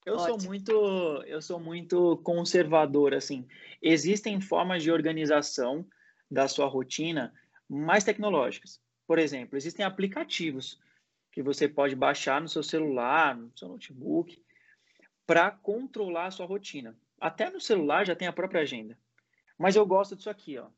Eu 0.05 0.17
Ótimo. 0.17 0.39
sou 0.39 0.51
muito, 0.51 0.73
eu 1.27 1.41
sou 1.41 1.59
muito 1.59 2.21
conservador, 2.23 3.15
assim. 3.15 3.49
Existem 3.81 4.39
formas 4.39 4.83
de 4.83 4.93
organização 4.93 5.87
da 6.31 6.47
sua 6.47 6.67
rotina 6.67 7.33
mais 7.75 8.05
tecnológicas. 8.05 8.81
Por 9.07 9.19
exemplo, 9.19 9.57
existem 9.57 9.85
aplicativos 9.85 10.81
que 11.33 11.43
você 11.43 11.69
pode 11.69 11.97
baixar 11.97 12.41
no 12.41 12.49
seu 12.49 12.63
celular, 12.63 13.37
no 13.37 13.51
seu 13.57 13.69
notebook, 13.69 14.41
para 15.27 15.51
controlar 15.51 16.27
a 16.27 16.31
sua 16.31 16.47
rotina. 16.47 16.97
Até 17.21 17.51
no 17.51 17.61
celular 17.61 18.07
já 18.07 18.15
tem 18.15 18.29
a 18.29 18.33
própria 18.33 18.63
agenda. 18.63 18.97
Mas 19.59 19.77
eu 19.77 19.85
gosto 19.85 20.15
disso 20.15 20.31
aqui, 20.31 20.59
ó. 20.59 20.69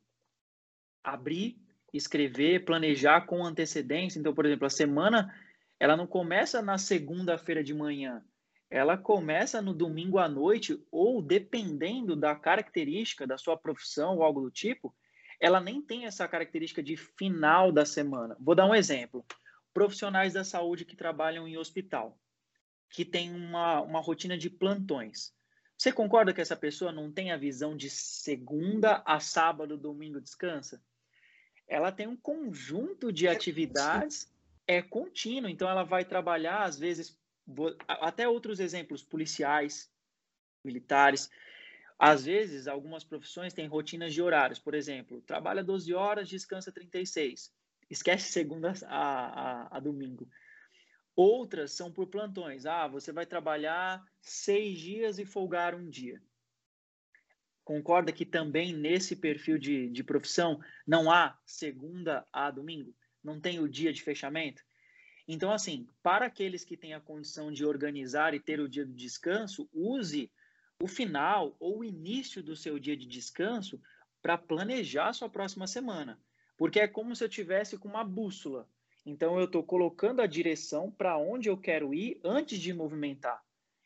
Abrir, 1.05 1.59
escrever, 1.93 2.65
planejar 2.65 3.23
com 3.23 3.45
antecedência. 3.45 4.19
Então, 4.19 4.35
por 4.35 4.47
exemplo, 4.47 4.67
a 4.67 4.71
semana 4.71 5.35
ela 5.79 5.97
não 5.97 6.07
começa 6.07 6.63
na 6.63 6.79
segunda-feira 6.79 7.63
de 7.63 7.75
manhã. 7.75 8.25
Ela 8.71 8.97
começa 8.97 9.63
no 9.63 9.73
domingo 9.73 10.19
à 10.19 10.29
noite 10.29 10.83
ou 10.91 11.23
dependendo 11.23 12.17
da 12.17 12.35
característica 12.35 13.27
da 13.27 13.39
sua 13.39 13.57
profissão 13.57 14.17
ou 14.17 14.23
algo 14.23 14.41
do 14.41 14.51
tipo, 14.51 14.95
ela 15.41 15.61
nem 15.61 15.81
tem 15.83 16.07
essa 16.07 16.27
característica 16.27 16.83
de 16.83 16.97
final 16.97 17.71
da 17.71 17.85
semana. 17.85 18.37
Vou 18.41 18.55
dar 18.55 18.67
um 18.67 18.75
exemplo. 18.75 19.25
Profissionais 19.73 20.33
da 20.33 20.45
saúde 20.45 20.85
que 20.85 20.97
trabalham 20.97 21.47
em 21.47 21.59
hospital, 21.59 22.19
que 22.91 23.05
tem 23.05 23.35
uma, 23.35 23.81
uma 23.83 24.01
rotina 24.01 24.37
de 24.39 24.49
plantões. 24.49 25.35
Você 25.77 25.93
concorda 25.93 26.33
que 26.33 26.41
essa 26.41 26.57
pessoa 26.57 26.91
não 26.91 27.13
tem 27.13 27.31
a 27.31 27.37
visão 27.37 27.77
de 27.77 27.91
segunda 27.91 29.03
a 29.05 29.21
sábado, 29.21 29.77
domingo 29.77 30.21
descansa? 30.21 30.83
Ela 31.69 31.93
tem 31.93 32.07
um 32.07 32.17
conjunto 32.17 33.13
de 33.13 33.27
é 33.27 33.31
atividades, 33.31 34.33
é 34.67 34.81
contínuo, 34.81 35.51
então 35.51 35.69
ela 35.69 35.85
vai 35.85 36.05
trabalhar, 36.05 36.63
às 36.63 36.79
vezes, 36.79 37.19
até 37.87 38.27
outros 38.27 38.59
exemplos, 38.59 39.03
policiais, 39.03 39.91
militares, 40.65 41.31
às 41.99 42.27
vezes, 42.27 42.69
algumas 42.69 43.05
profissões 43.05 43.55
têm 43.55 43.67
rotinas 43.67 44.13
de 44.13 44.21
horários. 44.21 44.59
Por 44.59 44.75
exemplo, 44.75 45.23
trabalha 45.23 45.65
12 45.65 45.95
horas, 45.95 46.29
descansa 46.29 46.71
36. 46.71 47.53
Esquece 47.89 48.31
segunda 48.31 48.75
a, 48.85 49.69
a, 49.69 49.77
a 49.77 49.81
domingo. 49.81 50.29
Outras 51.15 51.73
são 51.73 51.91
por 51.91 52.09
plantões. 52.09 52.67
Ah, 52.67 52.87
você 52.87 53.13
vai 53.13 53.25
trabalhar 53.25 54.05
seis 54.21 54.79
dias 54.79 55.19
e 55.19 55.25
folgar 55.25 55.75
um 55.75 55.89
dia. 55.89 56.21
Concorda 57.65 58.13
que 58.13 58.27
também 58.27 58.75
nesse 58.75 59.17
perfil 59.17 59.59
de, 59.59 59.89
de 59.89 60.05
profissão 60.05 60.61
não 60.87 61.11
há 61.11 61.39
segunda 61.47 62.27
a 62.31 62.51
domingo? 62.51 62.95
Não 63.25 63.41
tem 63.41 63.59
o 63.59 63.69
dia 63.69 63.93
de 63.93 64.03
fechamento? 64.03 64.63
Então, 65.27 65.51
assim, 65.51 65.89
para 66.03 66.27
aqueles 66.27 66.65
que 66.65 66.77
têm 66.77 66.95
a 66.95 67.01
condição 67.01 67.51
de 67.51 67.65
organizar 67.65 68.35
e 68.35 68.41
ter 68.41 68.61
o 68.61 68.69
dia 68.69 68.87
do 68.87 68.93
descanso, 68.93 69.69
use 69.73 70.31
o 70.81 70.87
final 70.87 71.57
ou 71.59 71.79
o 71.79 71.85
início 71.85 72.43
do 72.43 72.57
seu 72.57 72.79
dia 72.79 72.97
de 72.97 73.07
descanso 73.07 73.81
para 74.21 74.37
planejar 74.37 75.09
a 75.09 75.13
sua 75.13 75.29
próxima 75.29 75.67
semana. 75.67 76.19
Porque 76.57 76.81
é 76.81 76.89
como 76.89 77.15
se 77.15 77.25
eu 77.25 77.29
tivesse 77.29 77.79
com 77.79 77.89
uma 77.89 78.05
bússola. 78.05 78.69
Então 79.05 79.39
eu 79.39 79.45
estou 79.45 79.63
colocando 79.63 80.21
a 80.21 80.27
direção 80.27 80.91
para 80.91 81.17
onde 81.17 81.49
eu 81.49 81.57
quero 81.57 81.95
ir 81.95 82.21
antes 82.25 82.59
de 82.59 82.75
movimentar. 82.75 83.41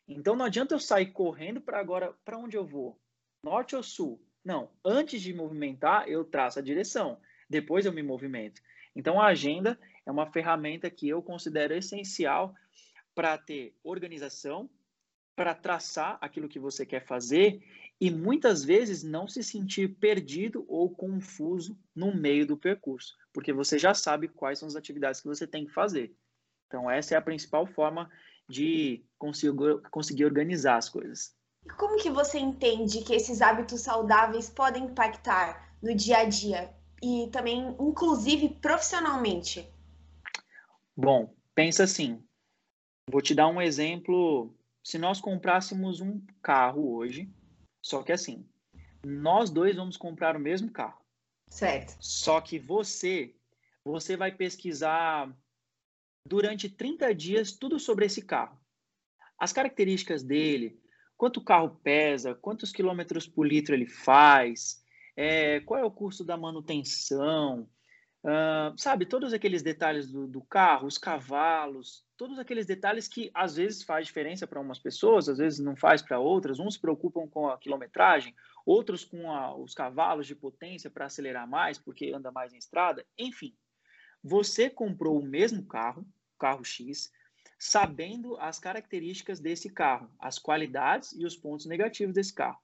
Então 0.07 0.35
não 0.35 0.45
adianta 0.45 0.73
eu 0.73 0.79
sair 0.79 1.11
correndo 1.11 1.61
para 1.61 1.79
agora 1.79 2.13
para 2.25 2.37
onde 2.37 2.57
eu 2.57 2.65
vou, 2.65 2.99
norte 3.43 3.75
ou 3.75 3.83
sul. 3.83 4.19
Não, 4.43 4.71
antes 4.83 5.21
de 5.21 5.33
movimentar 5.33 6.09
eu 6.09 6.25
traço 6.25 6.57
a 6.57 6.61
direção, 6.61 7.19
depois 7.47 7.85
eu 7.85 7.93
me 7.93 8.01
movimento. 8.01 8.61
Então 8.95 9.21
a 9.21 9.27
agenda 9.27 9.79
é 10.05 10.11
uma 10.11 10.25
ferramenta 10.31 10.89
que 10.89 11.07
eu 11.07 11.21
considero 11.21 11.75
essencial 11.75 12.55
para 13.13 13.37
ter 13.37 13.75
organização, 13.83 14.69
para 15.35 15.55
traçar 15.55 16.17
aquilo 16.21 16.49
que 16.49 16.59
você 16.59 16.85
quer 16.85 17.05
fazer 17.05 17.63
e 17.99 18.09
muitas 18.09 18.63
vezes 18.63 19.03
não 19.03 19.27
se 19.27 19.43
sentir 19.43 19.95
perdido 19.95 20.65
ou 20.67 20.89
confuso 20.89 21.77
no 21.95 22.15
meio 22.15 22.45
do 22.45 22.57
percurso, 22.57 23.15
porque 23.31 23.53
você 23.53 23.77
já 23.77 23.93
sabe 23.93 24.27
quais 24.27 24.59
são 24.59 24.67
as 24.67 24.75
atividades 24.75 25.21
que 25.21 25.27
você 25.27 25.45
tem 25.45 25.65
que 25.65 25.73
fazer. 25.73 26.15
Então, 26.67 26.89
essa 26.89 27.13
é 27.13 27.17
a 27.17 27.21
principal 27.21 27.67
forma 27.67 28.09
de 28.49 29.03
conseguir, 29.17 29.81
conseguir 29.91 30.25
organizar 30.25 30.77
as 30.77 30.89
coisas. 30.89 31.35
E 31.65 31.69
como 31.69 31.97
que 31.97 32.09
você 32.09 32.39
entende 32.39 33.03
que 33.03 33.13
esses 33.13 33.41
hábitos 33.41 33.81
saudáveis 33.81 34.49
podem 34.49 34.85
impactar 34.85 35.75
no 35.81 35.93
dia 35.93 36.19
a 36.19 36.25
dia 36.25 36.73
e 37.03 37.29
também, 37.31 37.75
inclusive, 37.79 38.49
profissionalmente? 38.61 39.67
Bom, 40.95 41.33
pensa 41.53 41.83
assim. 41.83 42.23
Vou 43.09 43.21
te 43.21 43.33
dar 43.33 43.47
um 43.47 43.61
exemplo. 43.61 44.53
Se 44.83 44.97
nós 44.97 45.21
comprássemos 45.21 46.01
um 46.01 46.21
carro 46.41 46.95
hoje, 46.95 47.29
só 47.81 48.03
que 48.03 48.11
assim, 48.11 48.47
nós 49.03 49.49
dois 49.49 49.75
vamos 49.75 49.97
comprar 49.97 50.35
o 50.35 50.39
mesmo 50.39 50.71
carro. 50.71 51.01
Certo. 51.49 51.95
Só 51.99 52.39
que 52.39 52.57
você, 52.57 53.35
você 53.83 54.15
vai 54.15 54.31
pesquisar 54.31 55.31
durante 56.25 56.69
30 56.69 57.13
dias 57.13 57.51
tudo 57.51 57.79
sobre 57.79 58.05
esse 58.05 58.21
carro. 58.21 58.59
As 59.37 59.51
características 59.51 60.23
dele, 60.23 60.79
quanto 61.17 61.37
o 61.37 61.43
carro 61.43 61.79
pesa, 61.83 62.35
quantos 62.35 62.71
quilômetros 62.71 63.27
por 63.27 63.45
litro 63.45 63.73
ele 63.73 63.87
faz, 63.87 64.83
é, 65.15 65.59
qual 65.61 65.79
é 65.79 65.83
o 65.83 65.91
custo 65.91 66.23
da 66.23 66.37
manutenção, 66.37 67.69
uh, 68.23 68.77
sabe, 68.77 69.05
todos 69.05 69.33
aqueles 69.33 69.61
detalhes 69.61 70.11
do, 70.11 70.27
do, 70.27 70.41
carro, 70.41 70.87
os 70.87 70.97
cavalos, 70.97 72.05
todos 72.21 72.37
aqueles 72.37 72.67
detalhes 72.67 73.07
que 73.07 73.31
às 73.33 73.55
vezes 73.55 73.81
faz 73.81 74.05
diferença 74.05 74.45
para 74.45 74.61
umas 74.61 74.77
pessoas, 74.77 75.27
às 75.27 75.39
vezes 75.39 75.57
não 75.57 75.75
faz 75.75 76.03
para 76.03 76.19
outras. 76.19 76.59
Uns 76.59 76.75
se 76.75 76.79
preocupam 76.79 77.27
com 77.27 77.49
a 77.49 77.57
quilometragem, 77.57 78.35
outros 78.63 79.03
com 79.03 79.31
a, 79.31 79.57
os 79.57 79.73
cavalos 79.73 80.27
de 80.27 80.35
potência 80.35 80.87
para 80.87 81.07
acelerar 81.07 81.49
mais, 81.49 81.79
porque 81.79 82.13
anda 82.13 82.31
mais 82.31 82.53
em 82.53 82.59
estrada. 82.59 83.03
Enfim, 83.17 83.57
você 84.23 84.69
comprou 84.69 85.19
o 85.19 85.25
mesmo 85.25 85.65
carro, 85.65 86.05
carro 86.37 86.63
X, 86.63 87.11
sabendo 87.57 88.37
as 88.37 88.59
características 88.59 89.39
desse 89.39 89.67
carro, 89.67 90.07
as 90.19 90.37
qualidades 90.37 91.13
e 91.13 91.25
os 91.25 91.35
pontos 91.35 91.65
negativos 91.65 92.13
desse 92.13 92.35
carro. 92.35 92.61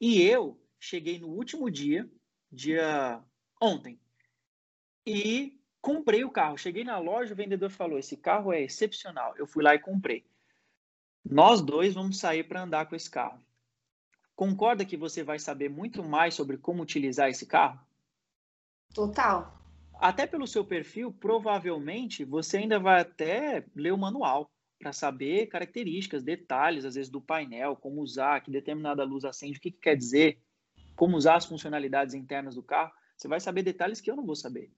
E 0.00 0.22
eu 0.22 0.58
cheguei 0.80 1.18
no 1.18 1.28
último 1.28 1.70
dia, 1.70 2.10
dia 2.50 3.22
ontem, 3.60 4.00
e 5.06 5.60
comprei 5.84 6.24
o 6.24 6.30
carro. 6.30 6.56
Cheguei 6.56 6.82
na 6.82 6.98
loja, 6.98 7.34
o 7.34 7.36
vendedor 7.36 7.70
falou: 7.70 7.98
esse 7.98 8.16
carro 8.16 8.54
é 8.54 8.62
excepcional. 8.62 9.34
Eu 9.36 9.46
fui 9.46 9.62
lá 9.62 9.74
e 9.74 9.78
comprei. 9.78 10.24
Nós 11.22 11.60
dois 11.60 11.92
vamos 11.92 12.18
sair 12.18 12.44
para 12.44 12.62
andar 12.62 12.86
com 12.86 12.96
esse 12.96 13.10
carro. 13.10 13.38
Concorda 14.34 14.84
que 14.84 14.96
você 14.96 15.22
vai 15.22 15.38
saber 15.38 15.68
muito 15.68 16.02
mais 16.02 16.34
sobre 16.34 16.56
como 16.56 16.82
utilizar 16.82 17.28
esse 17.28 17.46
carro? 17.46 17.78
Total. 18.94 19.58
Até 20.00 20.26
pelo 20.26 20.46
seu 20.46 20.64
perfil, 20.64 21.12
provavelmente 21.12 22.24
você 22.24 22.58
ainda 22.58 22.78
vai 22.80 23.00
até 23.02 23.64
ler 23.76 23.92
o 23.92 23.98
manual 23.98 24.50
para 24.78 24.92
saber 24.92 25.46
características, 25.46 26.22
detalhes, 26.22 26.84
às 26.84 26.94
vezes 26.94 27.10
do 27.10 27.20
painel, 27.20 27.76
como 27.76 28.00
usar, 28.00 28.40
que 28.40 28.50
determinada 28.50 29.04
luz 29.04 29.24
acende, 29.24 29.58
o 29.58 29.60
que, 29.60 29.70
que 29.70 29.80
quer 29.80 29.96
dizer, 29.96 30.38
como 30.96 31.16
usar 31.16 31.36
as 31.36 31.46
funcionalidades 31.46 32.14
internas 32.14 32.54
do 32.54 32.62
carro. 32.62 32.92
Você 33.16 33.28
vai 33.28 33.38
saber 33.38 33.62
detalhes 33.62 34.00
que 34.00 34.10
eu 34.10 34.16
não 34.16 34.26
vou 34.26 34.36
saber 34.36 34.70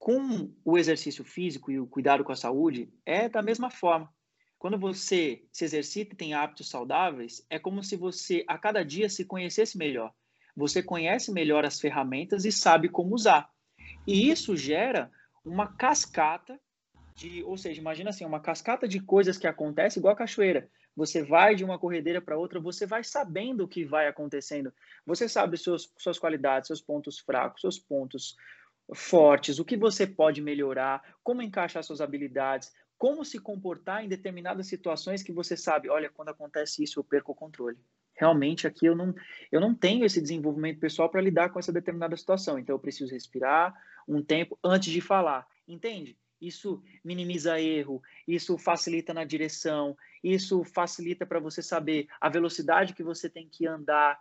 com 0.00 0.50
o 0.64 0.78
exercício 0.78 1.22
físico 1.22 1.70
e 1.70 1.78
o 1.78 1.86
cuidado 1.86 2.24
com 2.24 2.32
a 2.32 2.36
saúde 2.36 2.90
é 3.04 3.28
da 3.28 3.42
mesma 3.42 3.70
forma. 3.70 4.10
Quando 4.58 4.78
você 4.78 5.44
se 5.52 5.66
exercita 5.66 6.14
e 6.14 6.16
tem 6.16 6.32
hábitos 6.32 6.70
saudáveis, 6.70 7.46
é 7.50 7.58
como 7.58 7.84
se 7.84 7.96
você 7.96 8.42
a 8.48 8.56
cada 8.56 8.82
dia 8.82 9.10
se 9.10 9.26
conhecesse 9.26 9.76
melhor. 9.76 10.12
Você 10.56 10.82
conhece 10.82 11.30
melhor 11.30 11.66
as 11.66 11.78
ferramentas 11.78 12.46
e 12.46 12.50
sabe 12.50 12.88
como 12.88 13.14
usar. 13.14 13.50
E 14.06 14.30
isso 14.30 14.56
gera 14.56 15.10
uma 15.44 15.66
cascata 15.66 16.58
de, 17.14 17.44
ou 17.44 17.58
seja, 17.58 17.78
imagina 17.78 18.08
assim, 18.08 18.24
uma 18.24 18.40
cascata 18.40 18.88
de 18.88 19.00
coisas 19.00 19.36
que 19.36 19.46
acontecem 19.46 20.00
igual 20.00 20.14
a 20.14 20.16
cachoeira. 20.16 20.70
Você 20.96 21.22
vai 21.22 21.54
de 21.54 21.64
uma 21.64 21.78
corredeira 21.78 22.22
para 22.22 22.38
outra, 22.38 22.58
você 22.58 22.86
vai 22.86 23.04
sabendo 23.04 23.64
o 23.64 23.68
que 23.68 23.84
vai 23.84 24.08
acontecendo. 24.08 24.72
Você 25.06 25.28
sabe 25.28 25.58
suas, 25.58 25.92
suas 25.98 26.18
qualidades, 26.18 26.68
seus 26.68 26.80
pontos 26.80 27.18
fracos, 27.18 27.60
seus 27.60 27.78
pontos 27.78 28.34
fortes, 28.94 29.58
o 29.58 29.64
que 29.64 29.76
você 29.76 30.06
pode 30.06 30.40
melhorar, 30.40 31.02
como 31.22 31.42
encaixar 31.42 31.82
suas 31.82 32.00
habilidades, 32.00 32.72
como 32.98 33.24
se 33.24 33.38
comportar 33.38 34.04
em 34.04 34.08
determinadas 34.08 34.66
situações 34.66 35.22
que 35.22 35.32
você 35.32 35.56
sabe, 35.56 35.88
olha, 35.88 36.10
quando 36.10 36.28
acontece 36.28 36.82
isso 36.82 37.00
eu 37.00 37.04
perco 37.04 37.32
o 37.32 37.34
controle. 37.34 37.78
Realmente 38.14 38.66
aqui 38.66 38.84
eu 38.84 38.94
não, 38.94 39.14
eu 39.50 39.60
não 39.60 39.74
tenho 39.74 40.04
esse 40.04 40.20
desenvolvimento 40.20 40.78
pessoal 40.78 41.08
para 41.08 41.22
lidar 41.22 41.48
com 41.48 41.58
essa 41.58 41.72
determinada 41.72 42.16
situação, 42.16 42.58
então 42.58 42.74
eu 42.74 42.80
preciso 42.80 43.12
respirar 43.12 43.74
um 44.06 44.22
tempo 44.22 44.58
antes 44.62 44.92
de 44.92 45.00
falar, 45.00 45.46
entende? 45.66 46.18
Isso 46.40 46.82
minimiza 47.04 47.60
erro, 47.60 48.02
isso 48.26 48.58
facilita 48.58 49.14
na 49.14 49.24
direção, 49.24 49.96
isso 50.22 50.64
facilita 50.64 51.24
para 51.24 51.38
você 51.38 51.62
saber 51.62 52.06
a 52.20 52.28
velocidade 52.28 52.94
que 52.94 53.02
você 53.02 53.28
tem 53.28 53.48
que 53.48 53.66
andar, 53.66 54.18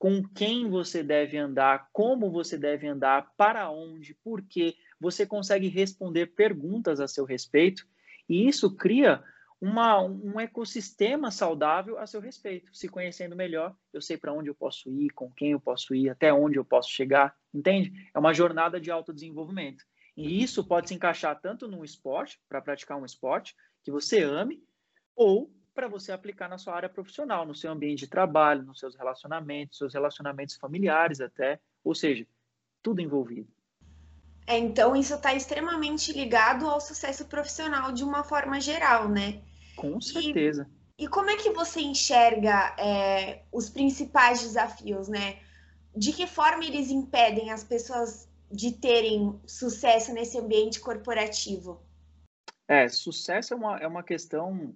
com 0.00 0.22
quem 0.22 0.66
você 0.66 1.02
deve 1.02 1.36
andar, 1.36 1.90
como 1.92 2.30
você 2.30 2.56
deve 2.56 2.88
andar, 2.88 3.34
para 3.36 3.70
onde, 3.70 4.14
por 4.24 4.40
quê. 4.40 4.74
Você 4.98 5.26
consegue 5.26 5.68
responder 5.68 6.28
perguntas 6.28 7.00
a 7.00 7.06
seu 7.06 7.26
respeito 7.26 7.86
e 8.26 8.48
isso 8.48 8.74
cria 8.74 9.22
uma, 9.60 10.02
um 10.02 10.40
ecossistema 10.40 11.30
saudável 11.30 11.98
a 11.98 12.06
seu 12.06 12.18
respeito. 12.18 12.74
Se 12.74 12.88
conhecendo 12.88 13.36
melhor, 13.36 13.76
eu 13.92 14.00
sei 14.00 14.16
para 14.16 14.32
onde 14.32 14.48
eu 14.48 14.54
posso 14.54 14.90
ir, 14.90 15.10
com 15.10 15.30
quem 15.30 15.50
eu 15.50 15.60
posso 15.60 15.94
ir, 15.94 16.08
até 16.08 16.32
onde 16.32 16.58
eu 16.58 16.64
posso 16.64 16.88
chegar, 16.88 17.36
entende? 17.52 17.92
É 18.14 18.18
uma 18.18 18.32
jornada 18.32 18.80
de 18.80 18.90
autodesenvolvimento. 18.90 19.84
E 20.16 20.42
isso 20.42 20.64
pode 20.64 20.88
se 20.88 20.94
encaixar 20.94 21.38
tanto 21.38 21.68
num 21.68 21.84
esporte, 21.84 22.40
para 22.48 22.62
praticar 22.62 22.96
um 22.96 23.04
esporte 23.04 23.54
que 23.82 23.90
você 23.90 24.22
ame, 24.22 24.64
ou 25.14 25.52
para 25.80 25.88
você 25.88 26.12
aplicar 26.12 26.46
na 26.46 26.58
sua 26.58 26.74
área 26.74 26.90
profissional, 26.90 27.46
no 27.46 27.54
seu 27.54 27.72
ambiente 27.72 28.00
de 28.00 28.06
trabalho, 28.06 28.64
nos 28.64 28.78
seus 28.78 28.94
relacionamentos, 28.94 29.78
seus 29.78 29.94
relacionamentos 29.94 30.56
familiares 30.56 31.22
até, 31.22 31.58
ou 31.82 31.94
seja, 31.94 32.26
tudo 32.82 33.00
envolvido. 33.00 33.48
É, 34.46 34.58
então 34.58 34.94
isso 34.94 35.14
está 35.14 35.32
extremamente 35.32 36.12
ligado 36.12 36.68
ao 36.68 36.82
sucesso 36.82 37.24
profissional 37.24 37.92
de 37.92 38.04
uma 38.04 38.22
forma 38.22 38.60
geral, 38.60 39.08
né? 39.08 39.40
Com 39.74 39.98
certeza. 40.02 40.70
E, 40.98 41.04
e 41.04 41.08
como 41.08 41.30
é 41.30 41.36
que 41.36 41.48
você 41.48 41.80
enxerga 41.80 42.76
é, 42.78 43.44
os 43.50 43.70
principais 43.70 44.42
desafios, 44.42 45.08
né? 45.08 45.38
De 45.96 46.12
que 46.12 46.26
forma 46.26 46.62
eles 46.62 46.90
impedem 46.90 47.50
as 47.52 47.64
pessoas 47.64 48.28
de 48.52 48.72
terem 48.72 49.40
sucesso 49.46 50.12
nesse 50.12 50.36
ambiente 50.38 50.78
corporativo? 50.78 51.80
É, 52.68 52.86
sucesso 52.86 53.54
é 53.54 53.56
uma, 53.56 53.78
é 53.78 53.86
uma 53.86 54.02
questão 54.02 54.74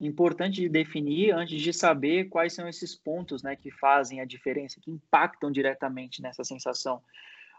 importante 0.00 0.60
de 0.60 0.68
definir 0.68 1.32
antes 1.32 1.60
de 1.60 1.72
saber 1.72 2.28
quais 2.28 2.52
são 2.52 2.68
esses 2.68 2.94
pontos 2.94 3.42
né, 3.42 3.56
que 3.56 3.70
fazem 3.70 4.20
a 4.20 4.24
diferença, 4.24 4.80
que 4.80 4.90
impactam 4.90 5.50
diretamente 5.50 6.22
nessa 6.22 6.44
sensação. 6.44 7.02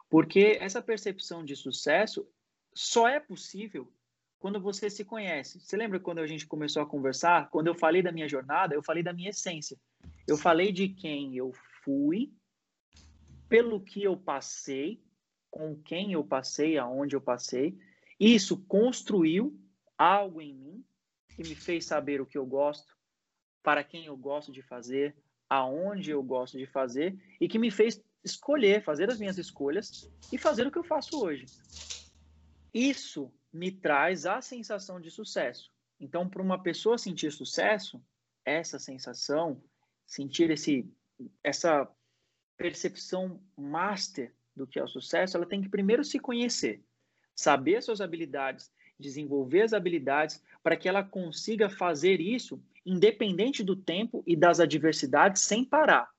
Porque 0.09 0.57
essa 0.59 0.81
percepção 0.81 1.43
de 1.43 1.55
sucesso 1.55 2.25
só 2.73 3.07
é 3.07 3.19
possível 3.19 3.91
quando 4.39 4.59
você 4.59 4.89
se 4.89 5.03
conhece. 5.03 5.59
Você 5.59 5.75
lembra 5.75 5.99
quando 5.99 6.19
a 6.19 6.27
gente 6.27 6.47
começou 6.47 6.81
a 6.81 6.85
conversar? 6.85 7.49
Quando 7.49 7.67
eu 7.67 7.75
falei 7.75 8.01
da 8.01 8.11
minha 8.11 8.27
jornada, 8.27 8.73
eu 8.73 8.81
falei 8.81 9.03
da 9.03 9.13
minha 9.13 9.31
essência. 9.31 9.77
Eu 10.25 10.37
falei 10.37 10.71
de 10.71 10.87
quem 10.87 11.35
eu 11.35 11.51
fui, 11.83 12.31
pelo 13.49 13.81
que 13.81 14.01
eu 14.01 14.15
passei, 14.15 15.03
com 15.51 15.75
quem 15.75 16.13
eu 16.13 16.23
passei, 16.23 16.77
aonde 16.77 17.15
eu 17.15 17.21
passei. 17.21 17.77
Isso 18.17 18.57
construiu 18.65 19.59
algo 19.97 20.41
em 20.41 20.53
mim 20.53 20.68
que 21.41 21.47
me 21.47 21.55
fez 21.55 21.85
saber 21.85 22.19
o 22.19 22.25
que 22.25 22.37
eu 22.37 22.45
gosto, 22.45 22.97
para 23.63 23.81
quem 23.81 24.05
eu 24.05 24.17
gosto 24.17 24.51
de 24.51 24.61
fazer, 24.61 25.15
aonde 25.49 26.11
eu 26.11 26.21
gosto 26.21 26.57
de 26.57 26.65
fazer 26.65 27.17
e 27.39 27.47
que 27.47 27.57
me 27.57 27.71
fez 27.71 28.03
escolher, 28.21 28.83
fazer 28.83 29.09
as 29.09 29.17
minhas 29.17 29.37
escolhas 29.37 30.11
e 30.33 30.37
fazer 30.37 30.67
o 30.67 30.71
que 30.71 30.77
eu 30.77 30.83
faço 30.83 31.23
hoje. 31.23 31.45
Isso 32.73 33.31
me 33.53 33.71
traz 33.71 34.25
a 34.25 34.41
sensação 34.41 34.99
de 34.99 35.09
sucesso. 35.09 35.71
Então, 35.97 36.29
para 36.29 36.41
uma 36.41 36.61
pessoa 36.61 36.97
sentir 36.97 37.31
sucesso, 37.31 38.03
essa 38.43 38.77
sensação, 38.77 39.63
sentir 40.05 40.51
esse, 40.51 40.91
essa 41.41 41.89
percepção 42.57 43.41
master 43.55 44.35
do 44.53 44.67
que 44.67 44.77
é 44.77 44.83
o 44.83 44.89
sucesso, 44.89 45.37
ela 45.37 45.45
tem 45.45 45.61
que 45.61 45.69
primeiro 45.69 46.03
se 46.03 46.19
conhecer, 46.19 46.83
saber 47.33 47.77
as 47.77 47.85
suas 47.85 48.01
habilidades, 48.01 48.69
desenvolver 48.99 49.61
as 49.61 49.73
habilidades 49.73 50.43
para 50.61 50.75
que 50.75 50.89
ela 50.89 51.03
consiga 51.03 51.69
fazer 51.69 52.19
isso 52.19 52.61
independente 52.85 53.63
do 53.63 53.75
tempo 53.75 54.23
e 54.25 54.35
das 54.35 54.59
adversidades 54.59 55.43
sem 55.43 55.63
parar. 55.63 56.09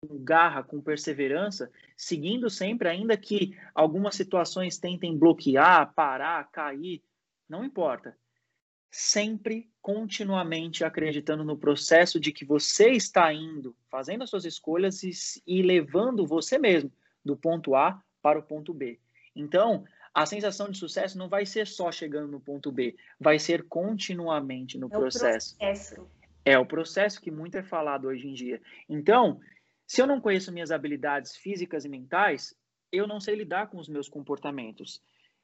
Com 0.00 0.22
garra, 0.22 0.62
com 0.62 0.80
perseverança, 0.80 1.70
seguindo 1.96 2.50
sempre, 2.50 2.88
ainda 2.88 3.16
que 3.16 3.56
algumas 3.74 4.14
situações 4.14 4.78
tentem 4.78 5.16
bloquear, 5.16 5.92
parar, 5.94 6.50
cair, 6.50 7.02
não 7.48 7.64
importa. 7.64 8.16
Sempre, 8.90 9.70
continuamente 9.80 10.84
acreditando 10.84 11.44
no 11.44 11.56
processo 11.56 12.18
de 12.18 12.32
que 12.32 12.44
você 12.44 12.90
está 12.90 13.32
indo, 13.32 13.76
fazendo 13.90 14.24
as 14.24 14.30
suas 14.30 14.44
escolhas 14.44 15.02
e, 15.02 15.10
e 15.46 15.62
levando 15.62 16.26
você 16.26 16.58
mesmo 16.58 16.92
do 17.24 17.36
ponto 17.36 17.74
A 17.74 18.02
para 18.22 18.38
o 18.38 18.42
ponto 18.42 18.72
B. 18.72 18.98
Então, 19.34 19.84
a 20.16 20.24
sensação 20.24 20.70
de 20.70 20.78
sucesso 20.78 21.18
não 21.18 21.28
vai 21.28 21.44
ser 21.44 21.66
só 21.66 21.92
chegando 21.92 22.32
no 22.32 22.40
ponto 22.40 22.72
B, 22.72 22.96
vai 23.20 23.38
ser 23.38 23.64
continuamente 23.64 24.78
no 24.78 24.86
é 24.86 24.88
processo. 24.88 25.54
Processo. 25.58 26.10
É 26.42 26.58
o 26.58 26.64
processo 26.64 27.20
que 27.20 27.30
muito 27.30 27.58
é 27.58 27.62
falado 27.62 28.06
hoje 28.06 28.26
em 28.26 28.32
dia. 28.32 28.62
Então, 28.88 29.38
se 29.86 30.00
eu 30.00 30.06
não 30.06 30.18
conheço 30.18 30.50
minhas 30.50 30.70
habilidades 30.70 31.36
físicas 31.36 31.84
e 31.84 31.90
mentais, 31.90 32.56
eu 32.90 33.06
não 33.06 33.20
sei 33.20 33.34
lidar 33.34 33.66
com 33.66 33.76
os 33.76 33.90
meus 33.90 34.08
comportamentos. 34.08 35.02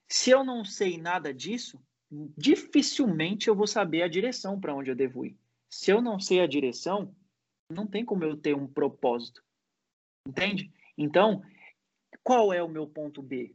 Se 0.08 0.30
eu 0.30 0.42
não 0.42 0.64
sei 0.64 0.96
nada 0.96 1.34
disso, 1.34 1.78
dificilmente 2.10 3.48
eu 3.48 3.54
vou 3.54 3.66
saber 3.66 4.00
a 4.00 4.08
direção 4.08 4.58
para 4.58 4.74
onde 4.74 4.90
eu 4.90 4.96
devo 4.96 5.26
ir. 5.26 5.36
Se 5.68 5.90
eu 5.90 6.00
não 6.00 6.18
sei 6.18 6.40
a 6.40 6.46
direção, 6.46 7.14
não 7.68 7.86
tem 7.86 8.06
como 8.06 8.24
eu 8.24 8.38
ter 8.38 8.56
um 8.56 8.66
propósito. 8.66 9.44
Entende? 10.26 10.72
Então, 10.96 11.42
qual 12.24 12.54
é 12.54 12.62
o 12.62 12.68
meu 12.68 12.86
ponto 12.86 13.20
B? 13.20 13.54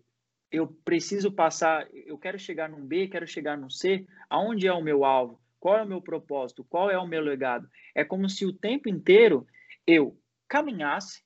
Eu 0.51 0.67
preciso 0.67 1.31
passar, 1.31 1.87
eu 1.93 2.17
quero 2.17 2.39
chegar 2.39 2.69
num 2.69 2.85
B, 2.85 3.07
quero 3.07 3.27
chegar 3.27 3.57
num 3.57 3.69
C, 3.69 4.05
aonde 4.29 4.67
é 4.67 4.73
o 4.73 4.81
meu 4.81 5.03
alvo? 5.03 5.39
Qual 5.59 5.77
é 5.77 5.83
o 5.83 5.87
meu 5.87 6.01
propósito? 6.01 6.63
Qual 6.63 6.89
é 6.89 6.97
o 6.97 7.07
meu 7.07 7.21
legado? 7.21 7.69
É 7.93 8.03
como 8.03 8.29
se 8.29 8.45
o 8.45 8.53
tempo 8.53 8.87
inteiro 8.87 9.45
eu 9.85 10.17
caminhasse, 10.47 11.23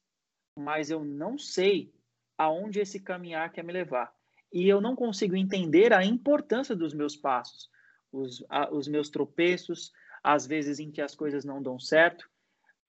mas 0.58 0.90
eu 0.90 1.04
não 1.04 1.38
sei 1.38 1.94
aonde 2.38 2.80
esse 2.80 3.00
caminhar 3.00 3.52
quer 3.52 3.64
me 3.64 3.74
levar. 3.74 4.12
E 4.52 4.68
eu 4.68 4.82
não 4.82 4.96
consigo 4.96 5.36
entender 5.36 5.94
a 5.94 6.04
importância 6.04 6.76
dos 6.76 6.94
meus 6.94 7.16
passos, 7.16 7.70
os, 8.12 8.44
a, 8.50 8.74
os 8.74 8.88
meus 8.88 9.10
tropeços, 9.10 9.92
às 10.24 10.46
vezes 10.46 10.80
em 10.80 10.92
que 10.92 11.02
as 11.02 11.16
coisas 11.16 11.46
não 11.46 11.62
dão 11.62 11.80
certo, 11.80 12.30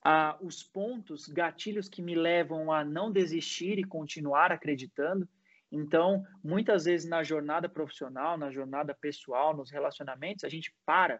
a, 0.05 0.37
os 0.41 0.63
pontos, 0.63 1.29
gatilhos 1.29 1.89
que 1.89 2.03
me 2.03 2.15
levam 2.15 2.73
a 2.73 2.85
não 2.85 3.13
desistir 3.13 3.79
e 3.79 3.85
continuar 3.85 4.51
acreditando. 4.51 5.29
Então, 5.73 6.23
muitas 6.45 6.85
vezes 6.85 7.09
na 7.09 7.23
jornada 7.23 7.67
profissional, 7.67 8.37
na 8.37 8.51
jornada 8.51 8.95
pessoal, 8.95 9.57
nos 9.57 9.71
relacionamentos, 9.71 10.45
a 10.45 10.49
gente 10.49 10.77
para 10.85 11.19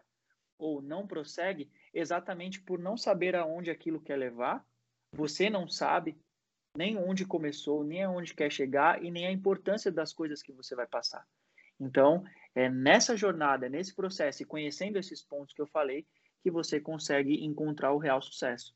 ou 0.59 0.79
não 0.79 1.07
prossegue 1.07 1.71
exatamente 1.91 2.61
por 2.61 2.77
não 2.77 2.95
saber 2.95 3.35
aonde 3.35 3.71
aquilo 3.71 3.99
quer 3.99 4.15
levar. 4.15 4.63
Você 5.11 5.49
não 5.49 5.67
sabe 5.67 6.15
nem 6.77 6.97
onde 6.97 7.25
começou, 7.25 7.83
nem 7.83 8.03
aonde 8.03 8.35
quer 8.35 8.51
chegar 8.51 9.03
e 9.03 9.09
nem 9.09 9.25
a 9.25 9.31
importância 9.31 9.91
das 9.91 10.13
coisas 10.13 10.43
que 10.43 10.53
você 10.53 10.75
vai 10.75 10.87
passar. 10.87 11.27
Então, 11.79 12.23
é 12.53 12.69
nessa 12.69 13.17
jornada, 13.17 13.67
nesse 13.67 13.95
processo 13.95 14.43
e 14.43 14.45
conhecendo 14.45 14.99
esses 14.99 15.23
pontos 15.23 15.53
que 15.53 15.61
eu 15.61 15.67
falei, 15.67 16.05
que 16.43 16.51
você 16.51 16.79
consegue 16.79 17.43
encontrar 17.43 17.91
o 17.91 17.97
real 17.97 18.21
sucesso. 18.21 18.75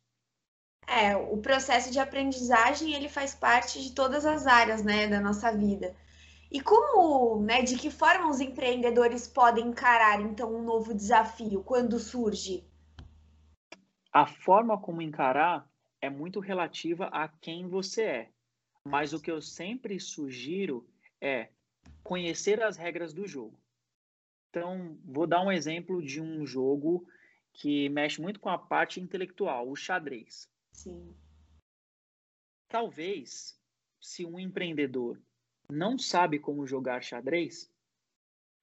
É, 0.88 1.18
o 1.18 1.38
processo 1.38 1.92
de 1.92 2.00
aprendizagem 2.00 2.94
ele 2.94 3.10
faz 3.10 3.36
parte 3.36 3.82
de 3.82 3.94
todas 3.94 4.26
as 4.26 4.48
áreas, 4.48 4.82
né, 4.82 5.06
da 5.06 5.20
nossa 5.20 5.52
vida. 5.52 5.94
E 6.50 6.62
como, 6.62 7.42
né, 7.42 7.62
de 7.62 7.78
que 7.78 7.92
forma 7.92 8.30
os 8.30 8.40
empreendedores 8.40 9.28
podem 9.28 9.68
encarar 9.68 10.22
então 10.22 10.56
um 10.56 10.64
novo 10.64 10.94
desafio 10.94 11.62
quando 11.62 12.00
surge? 12.00 12.64
A 14.14 14.26
forma 14.26 14.80
como 14.80 15.02
encarar 15.02 15.70
é 16.02 16.10
muito 16.10 16.40
relativa 16.40 17.08
a 17.08 17.28
quem 17.28 17.68
você 17.68 18.04
é. 18.04 18.30
Mas 18.86 19.12
o 19.12 19.22
que 19.22 19.30
eu 19.30 19.42
sempre 19.42 20.00
sugiro 20.00 20.88
é 21.20 21.50
conhecer 22.02 22.64
as 22.64 22.78
regras 22.78 23.14
do 23.14 23.28
jogo. 23.28 23.60
Então, 24.50 24.98
vou 25.04 25.28
dar 25.28 25.44
um 25.44 25.52
exemplo 25.52 26.02
de 26.02 26.22
um 26.22 26.46
jogo 26.46 27.06
que 27.52 27.90
mexe 27.90 28.22
muito 28.22 28.40
com 28.40 28.50
a 28.50 28.58
parte 28.58 29.02
intelectual, 29.02 29.70
o 29.70 29.76
xadrez. 29.76 30.50
Sim. 30.78 31.12
Talvez, 32.70 33.60
se 34.00 34.24
um 34.24 34.40
empreendedor 34.40 35.20
não 35.68 35.98
sabe 35.98 36.38
como 36.38 36.68
jogar 36.68 37.02
xadrez 37.02 37.74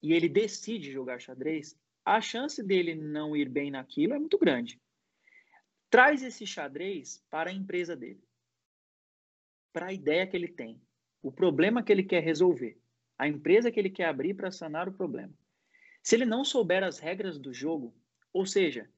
e 0.00 0.12
ele 0.12 0.28
decide 0.28 0.92
jogar 0.92 1.20
xadrez, 1.20 1.76
a 2.04 2.20
chance 2.20 2.62
dele 2.62 2.94
não 2.94 3.36
ir 3.36 3.48
bem 3.48 3.68
naquilo 3.68 4.14
é 4.14 4.18
muito 4.18 4.38
grande. 4.38 4.80
Traz 5.90 6.22
esse 6.22 6.46
xadrez 6.46 7.20
para 7.28 7.50
a 7.50 7.52
empresa 7.52 7.96
dele, 7.96 8.22
para 9.72 9.86
a 9.86 9.92
ideia 9.92 10.24
que 10.24 10.36
ele 10.36 10.48
tem, 10.48 10.80
o 11.20 11.32
problema 11.32 11.82
que 11.82 11.90
ele 11.90 12.04
quer 12.04 12.22
resolver, 12.22 12.80
a 13.18 13.26
empresa 13.26 13.72
que 13.72 13.80
ele 13.80 13.90
quer 13.90 14.06
abrir 14.06 14.34
para 14.34 14.52
sanar 14.52 14.88
o 14.88 14.92
problema. 14.92 15.34
Se 16.00 16.14
ele 16.14 16.24
não 16.24 16.44
souber 16.44 16.84
as 16.84 17.00
regras 17.00 17.40
do 17.40 17.52
jogo, 17.52 17.92
ou 18.32 18.46
seja, 18.46 18.88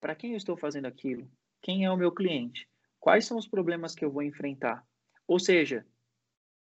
para 0.00 0.14
quem 0.14 0.32
eu 0.32 0.36
estou 0.36 0.56
fazendo 0.56 0.86
aquilo, 0.86 1.28
quem 1.62 1.84
é 1.84 1.90
o 1.90 1.96
meu 1.96 2.12
cliente, 2.12 2.68
quais 2.98 3.24
são 3.24 3.38
os 3.38 3.46
problemas 3.46 3.94
que 3.94 4.04
eu 4.04 4.10
vou 4.10 4.22
enfrentar. 4.22 4.84
Ou 5.26 5.38
seja, 5.38 5.86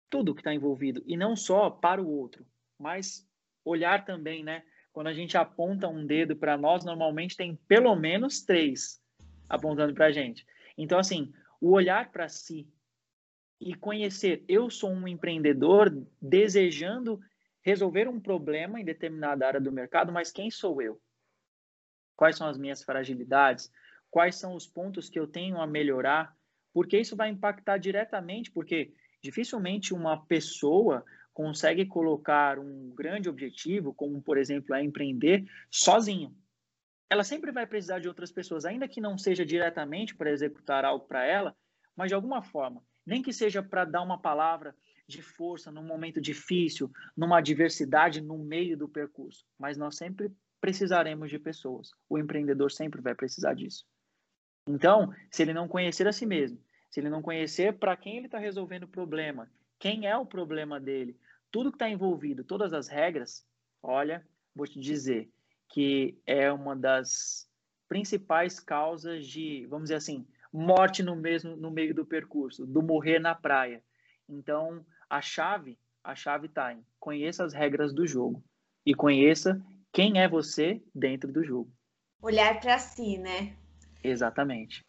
tudo 0.08 0.34
que 0.34 0.40
está 0.40 0.52
envolvido, 0.52 1.02
e 1.06 1.16
não 1.16 1.34
só 1.34 1.70
para 1.70 2.02
o 2.02 2.08
outro, 2.08 2.46
mas 2.78 3.26
olhar 3.64 4.04
também, 4.04 4.44
né? 4.44 4.62
Quando 4.92 5.06
a 5.06 5.14
gente 5.14 5.36
aponta 5.36 5.88
um 5.88 6.04
dedo 6.04 6.36
para 6.36 6.58
nós, 6.58 6.84
normalmente 6.84 7.36
tem 7.36 7.56
pelo 7.68 7.94
menos 7.94 8.42
três 8.42 9.00
apontando 9.48 9.94
para 9.94 10.06
a 10.06 10.12
gente. 10.12 10.46
Então, 10.76 10.98
assim, 10.98 11.32
o 11.60 11.70
olhar 11.70 12.10
para 12.10 12.28
si 12.28 12.68
e 13.60 13.74
conhecer, 13.74 14.44
eu 14.48 14.70
sou 14.70 14.90
um 14.90 15.06
empreendedor 15.06 15.90
desejando 16.20 17.20
resolver 17.62 18.08
um 18.08 18.18
problema 18.18 18.80
em 18.80 18.84
determinada 18.84 19.46
área 19.46 19.60
do 19.60 19.70
mercado, 19.70 20.12
mas 20.12 20.32
quem 20.32 20.50
sou 20.50 20.80
eu? 20.80 21.00
Quais 22.16 22.36
são 22.36 22.48
as 22.48 22.58
minhas 22.58 22.82
fragilidades? 22.82 23.70
Quais 24.10 24.36
são 24.36 24.54
os 24.54 24.66
pontos 24.66 25.08
que 25.08 25.18
eu 25.18 25.26
tenho 25.26 25.60
a 25.60 25.66
melhorar, 25.66 26.36
porque 26.72 26.98
isso 26.98 27.16
vai 27.16 27.28
impactar 27.28 27.78
diretamente, 27.78 28.50
porque 28.50 28.92
dificilmente 29.22 29.94
uma 29.94 30.24
pessoa 30.26 31.04
consegue 31.32 31.86
colocar 31.86 32.58
um 32.58 32.92
grande 32.94 33.28
objetivo, 33.28 33.94
como 33.94 34.20
por 34.20 34.36
exemplo 34.36 34.74
é 34.74 34.82
empreender, 34.82 35.44
sozinho. 35.70 36.34
Ela 37.08 37.24
sempre 37.24 37.50
vai 37.50 37.66
precisar 37.66 37.98
de 37.98 38.08
outras 38.08 38.30
pessoas, 38.30 38.64
ainda 38.64 38.86
que 38.86 39.00
não 39.00 39.18
seja 39.18 39.44
diretamente 39.44 40.14
para 40.14 40.30
executar 40.30 40.84
algo 40.84 41.06
para 41.06 41.24
ela, 41.24 41.56
mas 41.96 42.08
de 42.08 42.14
alguma 42.14 42.42
forma, 42.42 42.84
nem 43.04 43.22
que 43.22 43.32
seja 43.32 43.62
para 43.62 43.84
dar 43.84 44.02
uma 44.02 44.20
palavra 44.20 44.74
de 45.08 45.20
força 45.20 45.72
num 45.72 45.82
momento 45.82 46.20
difícil, 46.20 46.90
numa 47.16 47.38
adversidade 47.38 48.20
no 48.20 48.38
meio 48.38 48.76
do 48.76 48.88
percurso, 48.88 49.44
mas 49.58 49.76
nós 49.76 49.96
sempre 49.96 50.32
precisaremos 50.60 51.30
de 51.30 51.38
pessoas. 51.38 51.90
O 52.08 52.16
empreendedor 52.16 52.70
sempre 52.70 53.00
vai 53.00 53.14
precisar 53.14 53.54
disso. 53.54 53.84
Então, 54.70 55.12
se 55.30 55.42
ele 55.42 55.52
não 55.52 55.66
conhecer 55.66 56.06
a 56.06 56.12
si 56.12 56.24
mesmo, 56.24 56.58
se 56.88 57.00
ele 57.00 57.10
não 57.10 57.22
conhecer 57.22 57.78
para 57.78 57.96
quem 57.96 58.16
ele 58.16 58.26
está 58.26 58.38
resolvendo 58.38 58.84
o 58.84 58.88
problema, 58.88 59.50
quem 59.78 60.06
é 60.06 60.16
o 60.16 60.26
problema 60.26 60.78
dele, 60.78 61.16
tudo 61.50 61.70
que 61.70 61.76
está 61.76 61.88
envolvido, 61.88 62.44
todas 62.44 62.72
as 62.72 62.88
regras, 62.88 63.44
olha, 63.82 64.24
vou 64.54 64.66
te 64.66 64.78
dizer 64.78 65.28
que 65.68 66.18
é 66.26 66.52
uma 66.52 66.76
das 66.76 67.48
principais 67.88 68.60
causas 68.60 69.26
de, 69.26 69.66
vamos 69.66 69.84
dizer 69.84 69.96
assim, 69.96 70.26
morte 70.52 71.02
no 71.02 71.16
mesmo 71.16 71.56
no 71.56 71.70
meio 71.70 71.94
do 71.94 72.04
percurso, 72.04 72.66
do 72.66 72.82
morrer 72.82 73.18
na 73.18 73.34
praia. 73.34 73.82
Então, 74.28 74.84
a 75.08 75.20
chave, 75.20 75.78
a 76.04 76.14
chave 76.14 76.46
está 76.46 76.72
em 76.72 76.84
conheça 76.98 77.44
as 77.44 77.52
regras 77.52 77.92
do 77.92 78.06
jogo 78.06 78.42
e 78.86 78.94
conheça 78.94 79.60
quem 79.92 80.20
é 80.20 80.28
você 80.28 80.80
dentro 80.94 81.32
do 81.32 81.42
jogo. 81.42 81.72
Olhar 82.22 82.60
para 82.60 82.78
si, 82.78 83.18
né? 83.18 83.56
Exatamente. 84.02 84.84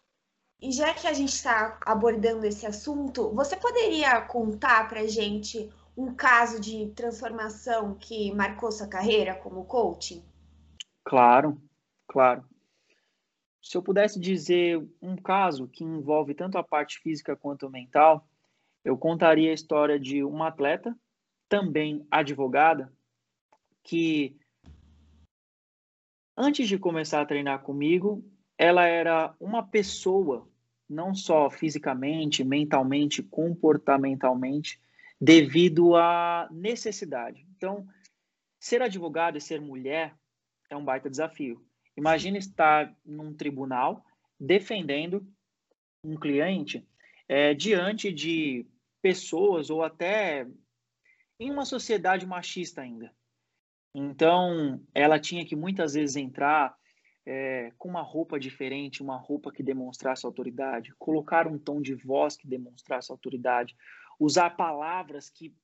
E 0.60 0.70
já 0.70 0.94
que 0.94 1.08
a 1.08 1.12
gente 1.12 1.34
está 1.34 1.78
abordando 1.84 2.46
esse 2.46 2.64
assunto, 2.64 3.34
você 3.34 3.56
poderia 3.56 4.20
contar 4.22 4.88
para 4.88 5.06
gente 5.08 5.68
um 5.96 6.14
caso 6.14 6.60
de 6.60 6.86
transformação 6.94 7.94
que 7.96 8.32
marcou 8.32 8.70
sua 8.70 8.86
carreira 8.86 9.34
como 9.34 9.64
coaching? 9.64 10.24
Claro, 11.04 11.60
claro. 12.06 12.44
Se 13.60 13.76
eu 13.76 13.82
pudesse 13.82 14.18
dizer 14.18 14.84
um 15.00 15.16
caso 15.16 15.68
que 15.68 15.84
envolve 15.84 16.34
tanto 16.34 16.56
a 16.58 16.64
parte 16.64 16.98
física 17.00 17.36
quanto 17.36 17.68
mental, 17.68 18.26
eu 18.84 18.96
contaria 18.96 19.50
a 19.50 19.54
história 19.54 19.98
de 19.98 20.24
uma 20.24 20.48
atleta, 20.48 20.96
também 21.48 22.06
advogada, 22.10 22.92
que 23.82 24.36
antes 26.36 26.66
de 26.66 26.78
começar 26.78 27.20
a 27.20 27.26
treinar 27.26 27.62
comigo, 27.62 28.24
ela 28.58 28.86
era 28.86 29.34
uma 29.40 29.62
pessoa, 29.62 30.48
não 30.88 31.14
só 31.14 31.50
fisicamente, 31.50 32.44
mentalmente, 32.44 33.22
comportamentalmente, 33.22 34.80
devido 35.20 35.96
à 35.96 36.48
necessidade. 36.50 37.46
Então, 37.56 37.86
ser 38.58 38.82
advogado 38.82 39.38
e 39.38 39.40
ser 39.40 39.60
mulher 39.60 40.14
é 40.68 40.76
um 40.76 40.84
baita 40.84 41.10
desafio. 41.10 41.64
Imagina 41.96 42.38
estar 42.38 42.94
num 43.04 43.34
tribunal 43.34 44.04
defendendo 44.38 45.26
um 46.04 46.16
cliente 46.16 46.86
é, 47.28 47.54
diante 47.54 48.12
de 48.12 48.66
pessoas 49.00 49.70
ou 49.70 49.82
até 49.82 50.46
em 51.38 51.50
uma 51.50 51.64
sociedade 51.64 52.26
machista 52.26 52.82
ainda. 52.82 53.12
Então, 53.94 54.80
ela 54.94 55.18
tinha 55.18 55.44
que 55.44 55.54
muitas 55.54 55.94
vezes 55.94 56.16
entrar 56.16 56.76
é, 57.24 57.72
com 57.78 57.88
uma 57.88 58.02
roupa 58.02 58.38
diferente, 58.38 59.02
uma 59.02 59.16
roupa 59.16 59.52
que 59.52 59.62
demonstrasse 59.62 60.26
autoridade, 60.26 60.94
colocar 60.98 61.46
um 61.46 61.58
tom 61.58 61.80
de 61.80 61.94
voz 61.94 62.36
que 62.36 62.46
demonstrasse 62.46 63.10
autoridade, 63.12 63.76
usar 64.18 64.50
palavras 64.50 65.30
que 65.30 65.54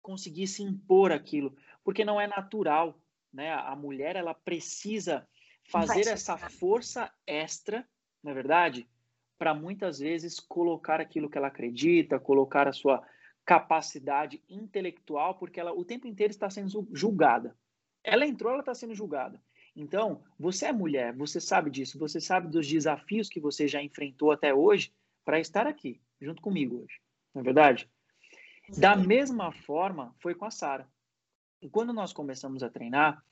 conseguisse 0.00 0.62
impor 0.62 1.12
aquilo, 1.12 1.54
porque 1.84 2.04
não 2.04 2.20
é 2.20 2.26
natural, 2.26 2.98
né? 3.32 3.52
A 3.52 3.76
mulher 3.76 4.16
ela 4.16 4.34
precisa 4.34 5.26
fazer 5.64 6.08
essa 6.08 6.36
força 6.36 7.12
extra, 7.26 7.86
na 8.22 8.32
é 8.32 8.34
verdade, 8.34 8.88
para 9.38 9.54
muitas 9.54 9.98
vezes 9.98 10.38
colocar 10.38 11.00
aquilo 11.00 11.28
que 11.28 11.38
ela 11.38 11.48
acredita, 11.48 12.18
colocar 12.18 12.68
a 12.68 12.72
sua 12.72 13.02
capacidade 13.44 14.42
intelectual, 14.48 15.36
porque 15.36 15.58
ela 15.58 15.72
o 15.72 15.84
tempo 15.84 16.06
inteiro 16.06 16.30
está 16.30 16.48
sendo 16.48 16.88
julgada. 16.92 17.56
Ela 18.04 18.26
entrou, 18.26 18.52
ela 18.52 18.60
está 18.60 18.74
sendo 18.74 18.94
julgada. 18.94 19.40
Então, 19.74 20.22
você 20.38 20.66
é 20.66 20.72
mulher, 20.72 21.14
você 21.14 21.40
sabe 21.40 21.70
disso, 21.70 21.98
você 21.98 22.20
sabe 22.20 22.48
dos 22.48 22.68
desafios 22.68 23.28
que 23.28 23.40
você 23.40 23.66
já 23.66 23.82
enfrentou 23.82 24.30
até 24.30 24.52
hoje 24.54 24.92
para 25.24 25.40
estar 25.40 25.66
aqui, 25.66 26.00
junto 26.20 26.42
comigo 26.42 26.82
hoje. 26.82 27.00
Não 27.34 27.40
é 27.40 27.44
verdade? 27.44 27.88
Da 28.76 28.94
mesma 28.94 29.50
forma, 29.50 30.14
foi 30.20 30.34
com 30.34 30.44
a 30.44 30.50
Sara. 30.50 30.86
E 31.60 31.68
quando 31.68 31.92
nós 31.92 32.12
começamos 32.12 32.62
a 32.62 32.68
treinar, 32.68 33.24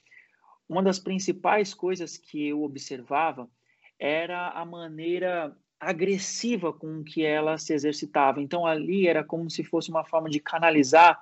uma 0.69 0.83
das 0.83 0.99
principais 0.99 1.75
coisas 1.75 2.17
que 2.17 2.49
eu 2.49 2.63
observava 2.63 3.51
era 3.99 4.51
a 4.51 4.65
maneira 4.65 5.57
agressiva 5.81 6.73
com 6.73 7.03
que 7.03 7.25
ela 7.25 7.59
se 7.59 7.73
exercitava. 7.73 8.41
Então 8.41 8.67
ali 8.67 9.09
era 9.09 9.25
como 9.25 9.51
se 9.51 9.65
fosse 9.65 9.91
uma 9.91 10.05
forma 10.05 10.31
de 10.31 10.39
canalizar 10.39 11.21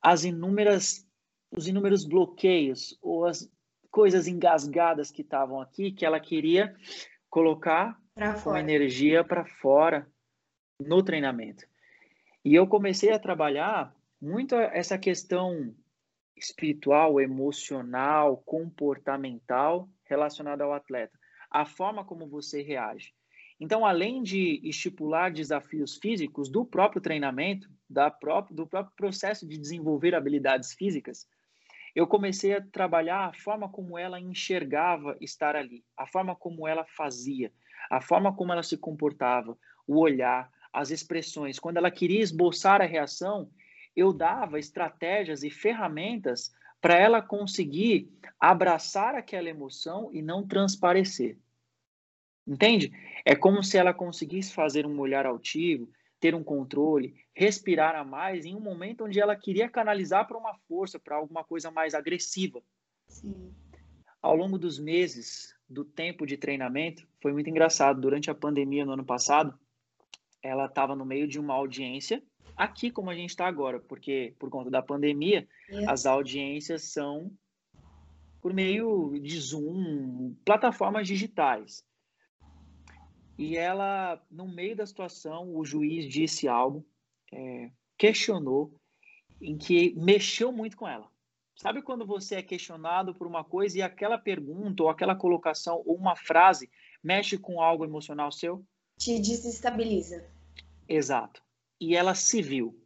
as 0.00 0.24
inúmeras 0.24 1.06
os 1.54 1.68
inúmeros 1.68 2.06
bloqueios 2.06 2.98
ou 3.02 3.26
as 3.26 3.50
coisas 3.92 4.26
engasgadas 4.26 5.10
que 5.10 5.20
estavam 5.20 5.60
aqui 5.60 5.92
que 5.92 6.04
ela 6.04 6.18
queria 6.18 6.74
colocar 7.28 8.00
com 8.42 8.56
energia 8.56 9.22
para 9.22 9.44
fora 9.44 10.10
no 10.80 11.02
treinamento. 11.02 11.64
E 12.44 12.54
eu 12.54 12.66
comecei 12.66 13.12
a 13.12 13.18
trabalhar 13.18 13.94
muito 14.20 14.56
essa 14.56 14.98
questão 14.98 15.74
espiritual, 16.34 17.20
emocional, 17.20 18.38
comportamental 18.38 19.88
relacionada 20.04 20.64
ao 20.64 20.72
atleta, 20.72 21.16
a 21.50 21.64
forma 21.64 22.04
como 22.04 22.26
você 22.26 22.62
reage. 22.62 23.14
Então, 23.60 23.86
além 23.86 24.22
de 24.22 24.60
estipular 24.64 25.30
desafios 25.30 25.98
físicos 25.98 26.50
do 26.50 26.64
próprio 26.64 27.00
treinamento, 27.00 27.68
da 27.88 28.10
próprio, 28.10 28.56
do 28.56 28.66
próprio 28.66 28.94
processo 28.96 29.46
de 29.46 29.56
desenvolver 29.58 30.14
habilidades 30.14 30.72
físicas, 30.72 31.26
eu 31.94 32.06
comecei 32.06 32.54
a 32.54 32.60
trabalhar 32.60 33.28
a 33.28 33.32
forma 33.32 33.68
como 33.68 33.98
ela 33.98 34.18
enxergava 34.18 35.16
estar 35.20 35.54
ali, 35.54 35.84
a 35.96 36.06
forma 36.06 36.34
como 36.34 36.66
ela 36.66 36.84
fazia, 36.84 37.52
a 37.90 38.00
forma 38.00 38.34
como 38.34 38.52
ela 38.52 38.62
se 38.62 38.76
comportava, 38.76 39.56
o 39.86 39.98
olhar, 39.98 40.50
as 40.72 40.90
expressões. 40.90 41.58
Quando 41.58 41.76
ela 41.76 41.90
queria 41.90 42.20
esboçar 42.20 42.80
a 42.80 42.86
reação, 42.86 43.50
eu 43.94 44.12
dava 44.12 44.58
estratégias 44.58 45.42
e 45.42 45.50
ferramentas 45.50 46.54
para 46.80 46.98
ela 46.98 47.20
conseguir 47.20 48.10
abraçar 48.40 49.14
aquela 49.14 49.48
emoção 49.48 50.10
e 50.12 50.22
não 50.22 50.46
transparecer. 50.46 51.38
Entende? 52.46 52.90
É 53.24 53.36
como 53.36 53.62
se 53.62 53.78
ela 53.78 53.94
conseguisse 53.94 54.52
fazer 54.52 54.84
um 54.86 54.98
olhar 54.98 55.26
altivo, 55.26 55.88
ter 56.22 56.36
um 56.36 56.44
controle, 56.44 57.16
respirar 57.34 57.96
a 57.96 58.04
mais 58.04 58.46
em 58.46 58.54
um 58.54 58.60
momento 58.60 59.04
onde 59.04 59.18
ela 59.18 59.34
queria 59.34 59.68
canalizar 59.68 60.24
para 60.24 60.38
uma 60.38 60.54
força, 60.68 60.96
para 60.96 61.16
alguma 61.16 61.42
coisa 61.42 61.68
mais 61.68 61.94
agressiva. 61.94 62.62
Sim. 63.08 63.52
Ao 64.22 64.36
longo 64.36 64.56
dos 64.56 64.78
meses 64.78 65.52
do 65.68 65.84
tempo 65.84 66.24
de 66.24 66.36
treinamento, 66.36 67.04
foi 67.20 67.32
muito 67.32 67.50
engraçado. 67.50 68.00
Durante 68.00 68.30
a 68.30 68.34
pandemia 68.36 68.86
no 68.86 68.92
ano 68.92 69.04
passado, 69.04 69.58
ela 70.40 70.66
estava 70.66 70.94
no 70.94 71.04
meio 71.04 71.26
de 71.26 71.40
uma 71.40 71.54
audiência, 71.54 72.22
aqui 72.56 72.88
como 72.88 73.10
a 73.10 73.16
gente 73.16 73.30
está 73.30 73.48
agora, 73.48 73.80
porque 73.80 74.32
por 74.38 74.48
conta 74.48 74.70
da 74.70 74.80
pandemia, 74.80 75.48
yes. 75.68 75.88
as 75.88 76.06
audiências 76.06 76.84
são 76.84 77.32
por 78.40 78.54
meio 78.54 79.18
de 79.20 79.40
Zoom, 79.40 80.36
plataformas 80.44 81.08
digitais. 81.08 81.84
E 83.38 83.56
ela, 83.56 84.22
no 84.30 84.46
meio 84.46 84.76
da 84.76 84.86
situação, 84.86 85.56
o 85.56 85.64
juiz 85.64 86.08
disse 86.08 86.46
algo, 86.46 86.86
é, 87.32 87.70
questionou, 87.96 88.74
em 89.40 89.56
que 89.56 89.94
mexeu 89.96 90.52
muito 90.52 90.76
com 90.76 90.86
ela. 90.86 91.10
Sabe 91.56 91.82
quando 91.82 92.06
você 92.06 92.36
é 92.36 92.42
questionado 92.42 93.14
por 93.14 93.26
uma 93.26 93.44
coisa 93.44 93.78
e 93.78 93.82
aquela 93.82 94.18
pergunta, 94.18 94.82
ou 94.82 94.88
aquela 94.88 95.14
colocação, 95.14 95.82
ou 95.84 95.96
uma 95.96 96.16
frase 96.16 96.70
mexe 97.02 97.36
com 97.36 97.60
algo 97.60 97.84
emocional 97.84 98.32
seu? 98.32 98.64
Te 98.98 99.18
desestabiliza. 99.18 100.24
Exato. 100.88 101.42
E 101.80 101.96
ela 101.96 102.14
se 102.14 102.40
viu. 102.40 102.78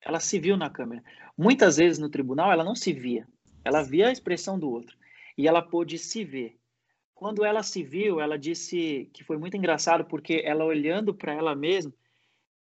Ela 0.00 0.20
se 0.20 0.38
viu 0.38 0.56
na 0.56 0.68
câmera. 0.68 1.02
Muitas 1.36 1.76
vezes 1.76 1.98
no 1.98 2.08
tribunal 2.08 2.52
ela 2.52 2.64
não 2.64 2.74
se 2.74 2.92
via. 2.92 3.26
Ela 3.64 3.82
via 3.82 4.08
a 4.08 4.12
expressão 4.12 4.58
do 4.58 4.70
outro. 4.70 4.96
E 5.36 5.48
ela 5.48 5.62
pôde 5.62 5.98
se 5.98 6.24
ver. 6.24 6.56
Quando 7.14 7.44
ela 7.44 7.62
se 7.62 7.82
viu, 7.82 8.20
ela 8.20 8.38
disse 8.38 9.08
que 9.12 9.22
foi 9.22 9.38
muito 9.38 9.56
engraçado 9.56 10.04
porque 10.04 10.42
ela 10.44 10.64
olhando 10.64 11.14
para 11.14 11.32
ela 11.32 11.54
mesma, 11.54 11.92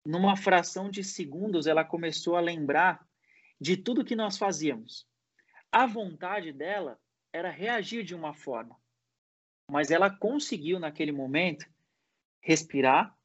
numa 0.05 0.35
fração 0.35 0.89
de 0.89 1.03
segundos, 1.03 1.67
ela 1.67 1.85
começou 1.85 2.35
a 2.35 2.41
lembrar 2.41 3.07
de 3.59 3.77
tudo 3.77 4.03
que 4.03 4.15
nós 4.15 4.37
fazíamos. 4.37 5.07
A 5.71 5.85
vontade 5.85 6.51
dela 6.51 6.99
era 7.31 7.49
reagir 7.49 8.03
de 8.03 8.13
uma 8.13 8.33
forma, 8.33 8.75
mas 9.69 9.89
ela 9.89 10.09
conseguiu 10.09 10.79
naquele 10.79 11.11
momento 11.11 11.65
respirar, 12.41 13.15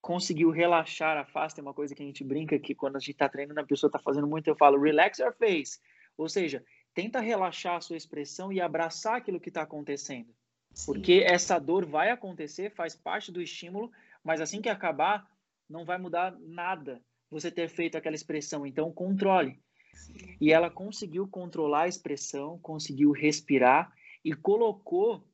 conseguiu 0.00 0.50
relaxar 0.50 1.18
a 1.18 1.26
face. 1.26 1.56
Tem 1.56 1.62
uma 1.62 1.74
coisa 1.74 1.94
que 1.94 2.02
a 2.02 2.06
gente 2.06 2.24
brinca 2.24 2.58
que 2.58 2.74
quando 2.74 2.96
a 2.96 2.98
gente 3.00 3.10
está 3.10 3.28
treinando, 3.28 3.60
a 3.60 3.66
pessoa 3.66 3.88
está 3.88 3.98
fazendo 3.98 4.26
muito, 4.26 4.48
eu 4.48 4.56
falo 4.56 4.80
relax 4.80 5.18
your 5.18 5.34
face, 5.34 5.78
ou 6.16 6.28
seja, 6.28 6.64
tenta 6.94 7.20
relaxar 7.20 7.76
a 7.76 7.80
sua 7.80 7.96
expressão 7.96 8.52
e 8.52 8.60
abraçar 8.60 9.16
aquilo 9.16 9.40
que 9.40 9.48
está 9.48 9.62
acontecendo. 9.62 10.34
Sim. 10.74 10.86
Porque 10.86 11.24
essa 11.26 11.58
dor 11.58 11.84
vai 11.86 12.10
acontecer, 12.10 12.70
faz 12.70 12.94
parte 12.94 13.30
do 13.30 13.42
estímulo, 13.42 13.90
mas 14.24 14.40
assim 14.40 14.60
que 14.60 14.68
acabar, 14.68 15.28
não 15.68 15.84
vai 15.84 15.98
mudar 15.98 16.36
nada 16.40 17.02
você 17.30 17.50
ter 17.50 17.68
feito 17.68 17.96
aquela 17.96 18.14
expressão. 18.14 18.66
Então, 18.66 18.92
controle. 18.92 19.60
Sim. 19.94 20.36
E 20.40 20.52
ela 20.52 20.70
conseguiu 20.70 21.26
controlar 21.26 21.82
a 21.82 21.88
expressão, 21.88 22.58
conseguiu 22.58 23.10
respirar 23.10 23.92
e 24.24 24.32
colocou 24.32 25.26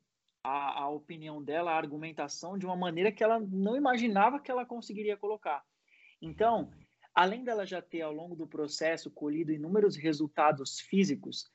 a, 0.43 0.83
a 0.83 0.89
opinião 0.89 1.43
dela, 1.43 1.71
a 1.71 1.77
argumentação, 1.77 2.57
de 2.57 2.65
uma 2.65 2.75
maneira 2.75 3.11
que 3.11 3.23
ela 3.23 3.39
não 3.39 3.75
imaginava 3.75 4.39
que 4.39 4.49
ela 4.49 4.65
conseguiria 4.65 5.17
colocar. 5.17 5.63
Então, 6.21 6.71
além 7.19 7.43
dela 7.43 7.65
já 7.65 7.81
ter 7.81 8.01
ao 8.01 8.13
longo 8.13 8.33
do 8.33 8.47
processo 8.47 9.11
colhido 9.11 9.51
inúmeros 9.51 9.97
resultados 9.97 10.79
físicos, 10.79 11.51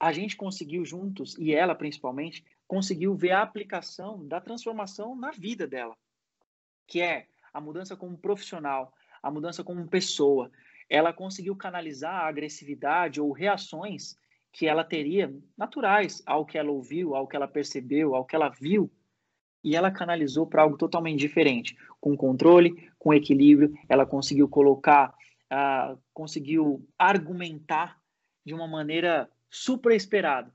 a 0.00 0.10
gente 0.10 0.34
conseguiu 0.34 0.86
juntos, 0.86 1.36
e 1.36 1.54
ela 1.54 1.74
principalmente, 1.74 2.42
conseguiu 2.66 3.14
ver 3.14 3.32
a 3.32 3.42
aplicação 3.42 4.26
da 4.26 4.40
transformação 4.40 5.14
na 5.14 5.30
vida 5.30 5.66
dela, 5.66 5.94
que 6.86 7.02
é 7.02 7.26
a 7.52 7.60
mudança 7.60 7.94
como 7.94 8.16
profissional, 8.16 8.90
a 9.22 9.30
mudança 9.30 9.62
como 9.62 9.86
pessoa. 9.86 10.50
Ela 10.88 11.12
conseguiu 11.12 11.54
canalizar 11.54 12.14
a 12.14 12.28
agressividade 12.28 13.20
ou 13.20 13.32
reações 13.32 14.16
que 14.50 14.66
ela 14.66 14.82
teria 14.82 15.30
naturais 15.58 16.22
ao 16.24 16.46
que 16.46 16.56
ela 16.56 16.70
ouviu, 16.70 17.14
ao 17.14 17.28
que 17.28 17.36
ela 17.36 17.46
percebeu, 17.46 18.14
ao 18.14 18.24
que 18.24 18.34
ela 18.34 18.48
viu 18.48 18.90
e 19.62 19.76
ela 19.76 19.90
canalizou 19.90 20.46
para 20.46 20.62
algo 20.62 20.76
totalmente 20.76 21.20
diferente, 21.20 21.76
com 22.00 22.16
controle, 22.16 22.90
com 22.98 23.14
equilíbrio, 23.14 23.72
ela 23.88 24.04
conseguiu 24.04 24.48
colocar, 24.48 25.14
uh, 25.52 25.98
conseguiu 26.12 26.86
argumentar 26.98 27.98
de 28.44 28.52
uma 28.52 28.66
maneira 28.66 29.28
super 29.50 29.92
esperada. 29.92 30.52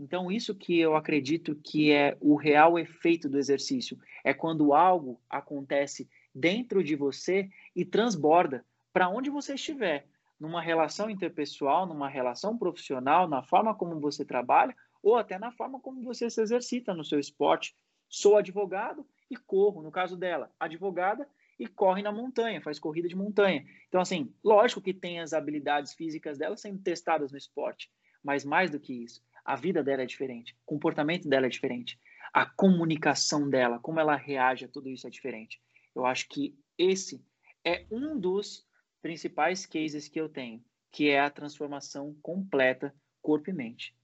Então, 0.00 0.30
isso 0.30 0.54
que 0.54 0.78
eu 0.78 0.94
acredito 0.94 1.56
que 1.56 1.92
é 1.92 2.16
o 2.20 2.36
real 2.36 2.78
efeito 2.78 3.28
do 3.28 3.38
exercício, 3.38 3.98
é 4.24 4.32
quando 4.32 4.72
algo 4.72 5.20
acontece 5.28 6.08
dentro 6.34 6.84
de 6.84 6.94
você 6.94 7.48
e 7.74 7.84
transborda 7.84 8.64
para 8.92 9.08
onde 9.08 9.28
você 9.28 9.54
estiver, 9.54 10.06
numa 10.38 10.62
relação 10.62 11.10
interpessoal, 11.10 11.84
numa 11.84 12.08
relação 12.08 12.56
profissional, 12.56 13.28
na 13.28 13.42
forma 13.42 13.74
como 13.74 13.98
você 13.98 14.24
trabalha, 14.24 14.74
ou 15.02 15.16
até 15.16 15.38
na 15.38 15.50
forma 15.50 15.80
como 15.80 16.02
você 16.02 16.30
se 16.30 16.40
exercita 16.40 16.94
no 16.94 17.04
seu 17.04 17.18
esporte, 17.18 17.74
sou 18.08 18.36
advogado 18.36 19.06
e 19.30 19.36
corro, 19.36 19.82
no 19.82 19.90
caso 19.90 20.16
dela, 20.16 20.50
advogada 20.58 21.28
e 21.58 21.66
corre 21.66 22.02
na 22.02 22.12
montanha, 22.12 22.62
faz 22.62 22.78
corrida 22.78 23.08
de 23.08 23.16
montanha. 23.16 23.66
Então, 23.88 24.00
assim, 24.00 24.32
lógico 24.44 24.80
que 24.80 24.94
tem 24.94 25.20
as 25.20 25.32
habilidades 25.32 25.92
físicas 25.94 26.38
dela 26.38 26.56
sendo 26.56 26.80
testadas 26.80 27.32
no 27.32 27.38
esporte, 27.38 27.90
mas 28.22 28.44
mais 28.44 28.70
do 28.70 28.78
que 28.78 28.92
isso, 28.92 29.22
a 29.44 29.56
vida 29.56 29.82
dela 29.82 30.02
é 30.02 30.06
diferente, 30.06 30.52
o 30.52 30.66
comportamento 30.66 31.28
dela 31.28 31.46
é 31.46 31.50
diferente, 31.50 31.98
a 32.32 32.46
comunicação 32.46 33.48
dela, 33.48 33.78
como 33.80 33.98
ela 33.98 34.14
reage 34.14 34.64
a 34.64 34.68
tudo 34.68 34.88
isso 34.88 35.06
é 35.06 35.10
diferente. 35.10 35.60
Eu 35.94 36.06
acho 36.06 36.28
que 36.28 36.56
esse 36.76 37.24
é 37.64 37.84
um 37.90 38.18
dos 38.18 38.66
principais 39.02 39.66
cases 39.66 40.08
que 40.08 40.20
eu 40.20 40.28
tenho, 40.28 40.62
que 40.92 41.10
é 41.10 41.20
a 41.20 41.30
transformação 41.30 42.14
completa 42.22 42.94
corpo 43.20 43.50
e 43.50 43.52
mente. 43.52 43.96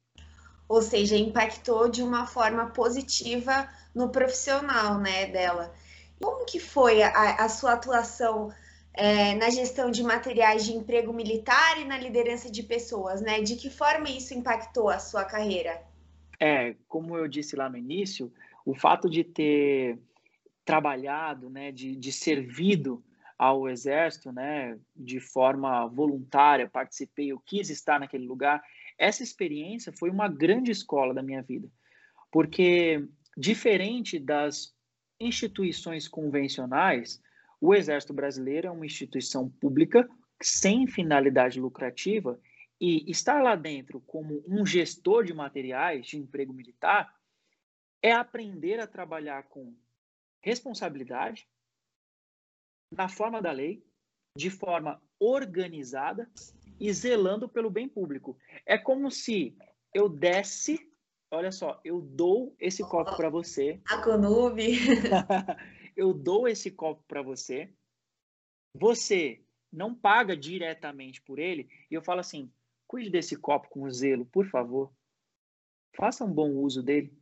Ou 0.68 0.80
seja, 0.82 1.16
impactou 1.16 1.88
de 1.88 2.02
uma 2.02 2.26
forma 2.26 2.66
positiva 2.66 3.68
no 3.94 4.08
profissional, 4.08 4.98
né, 4.98 5.26
dela. 5.26 5.74
Como 6.20 6.44
que 6.46 6.58
foi 6.58 7.02
a, 7.02 7.44
a 7.44 7.48
sua 7.48 7.74
atuação 7.74 8.52
é, 8.94 9.34
na 9.34 9.50
gestão 9.50 9.90
de 9.90 10.02
materiais 10.02 10.64
de 10.64 10.72
emprego 10.72 11.12
militar 11.12 11.80
e 11.80 11.84
na 11.84 11.98
liderança 11.98 12.50
de 12.50 12.62
pessoas, 12.62 13.20
né? 13.20 13.40
De 13.42 13.56
que 13.56 13.68
forma 13.68 14.08
isso 14.08 14.32
impactou 14.32 14.88
a 14.88 14.98
sua 14.98 15.24
carreira? 15.24 15.82
É, 16.40 16.74
como 16.88 17.16
eu 17.16 17.26
disse 17.26 17.56
lá 17.56 17.68
no 17.68 17.76
início, 17.76 18.32
o 18.64 18.74
fato 18.74 19.10
de 19.10 19.24
ter 19.24 19.98
trabalhado, 20.64 21.50
né, 21.50 21.70
de, 21.70 21.94
de 21.94 22.12
servido 22.12 23.02
ao 23.38 23.68
exército, 23.68 24.32
né, 24.32 24.78
de 24.96 25.20
forma 25.20 25.86
voluntária, 25.86 26.68
participei, 26.68 27.32
eu 27.32 27.40
quis 27.44 27.68
estar 27.68 28.00
naquele 28.00 28.26
lugar. 28.26 28.62
Essa 28.98 29.22
experiência 29.22 29.92
foi 29.92 30.10
uma 30.10 30.28
grande 30.28 30.70
escola 30.70 31.12
da 31.12 31.22
minha 31.22 31.42
vida, 31.42 31.68
porque 32.30 33.06
diferente 33.36 34.18
das 34.18 34.74
instituições 35.20 36.08
convencionais, 36.08 37.20
o 37.60 37.74
Exército 37.74 38.12
Brasileiro 38.12 38.68
é 38.68 38.70
uma 38.70 38.86
instituição 38.86 39.48
pública 39.48 40.08
sem 40.42 40.86
finalidade 40.86 41.60
lucrativa 41.60 42.38
e 42.80 43.10
estar 43.10 43.42
lá 43.42 43.56
dentro 43.56 44.00
como 44.00 44.42
um 44.46 44.66
gestor 44.66 45.24
de 45.24 45.32
materiais 45.32 46.06
de 46.06 46.18
emprego 46.18 46.52
militar 46.52 47.14
é 48.02 48.12
aprender 48.12 48.78
a 48.80 48.86
trabalhar 48.86 49.44
com 49.44 49.74
responsabilidade, 50.42 51.48
na 52.90 53.08
forma 53.08 53.40
da 53.40 53.50
lei, 53.50 53.82
de 54.36 54.50
forma 54.50 55.00
organizada 55.18 56.30
e 56.78 56.92
zelando 56.92 57.48
pelo 57.48 57.70
bem 57.70 57.88
público. 57.88 58.36
É 58.66 58.76
como 58.76 59.10
se 59.10 59.56
eu 59.92 60.08
desse 60.08 60.78
olha 61.34 61.52
só, 61.52 61.80
eu 61.84 62.00
dou 62.00 62.54
esse 62.58 62.82
copo 62.82 63.16
para 63.16 63.28
você. 63.28 63.80
A 63.86 64.02
Conube. 64.02 64.78
eu 65.96 66.12
dou 66.12 66.48
esse 66.48 66.70
copo 66.70 67.02
para 67.06 67.22
você. 67.22 67.72
Você 68.74 69.42
não 69.72 69.94
paga 69.94 70.36
diretamente 70.36 71.20
por 71.20 71.38
ele. 71.38 71.68
E 71.90 71.94
eu 71.94 72.02
falo 72.02 72.20
assim: 72.20 72.50
cuide 72.86 73.10
desse 73.10 73.36
copo 73.36 73.68
com 73.68 73.90
zelo, 73.90 74.24
por 74.26 74.46
favor. 74.46 74.92
Faça 75.96 76.24
um 76.24 76.32
bom 76.32 76.50
uso 76.52 76.82
dele. 76.82 77.16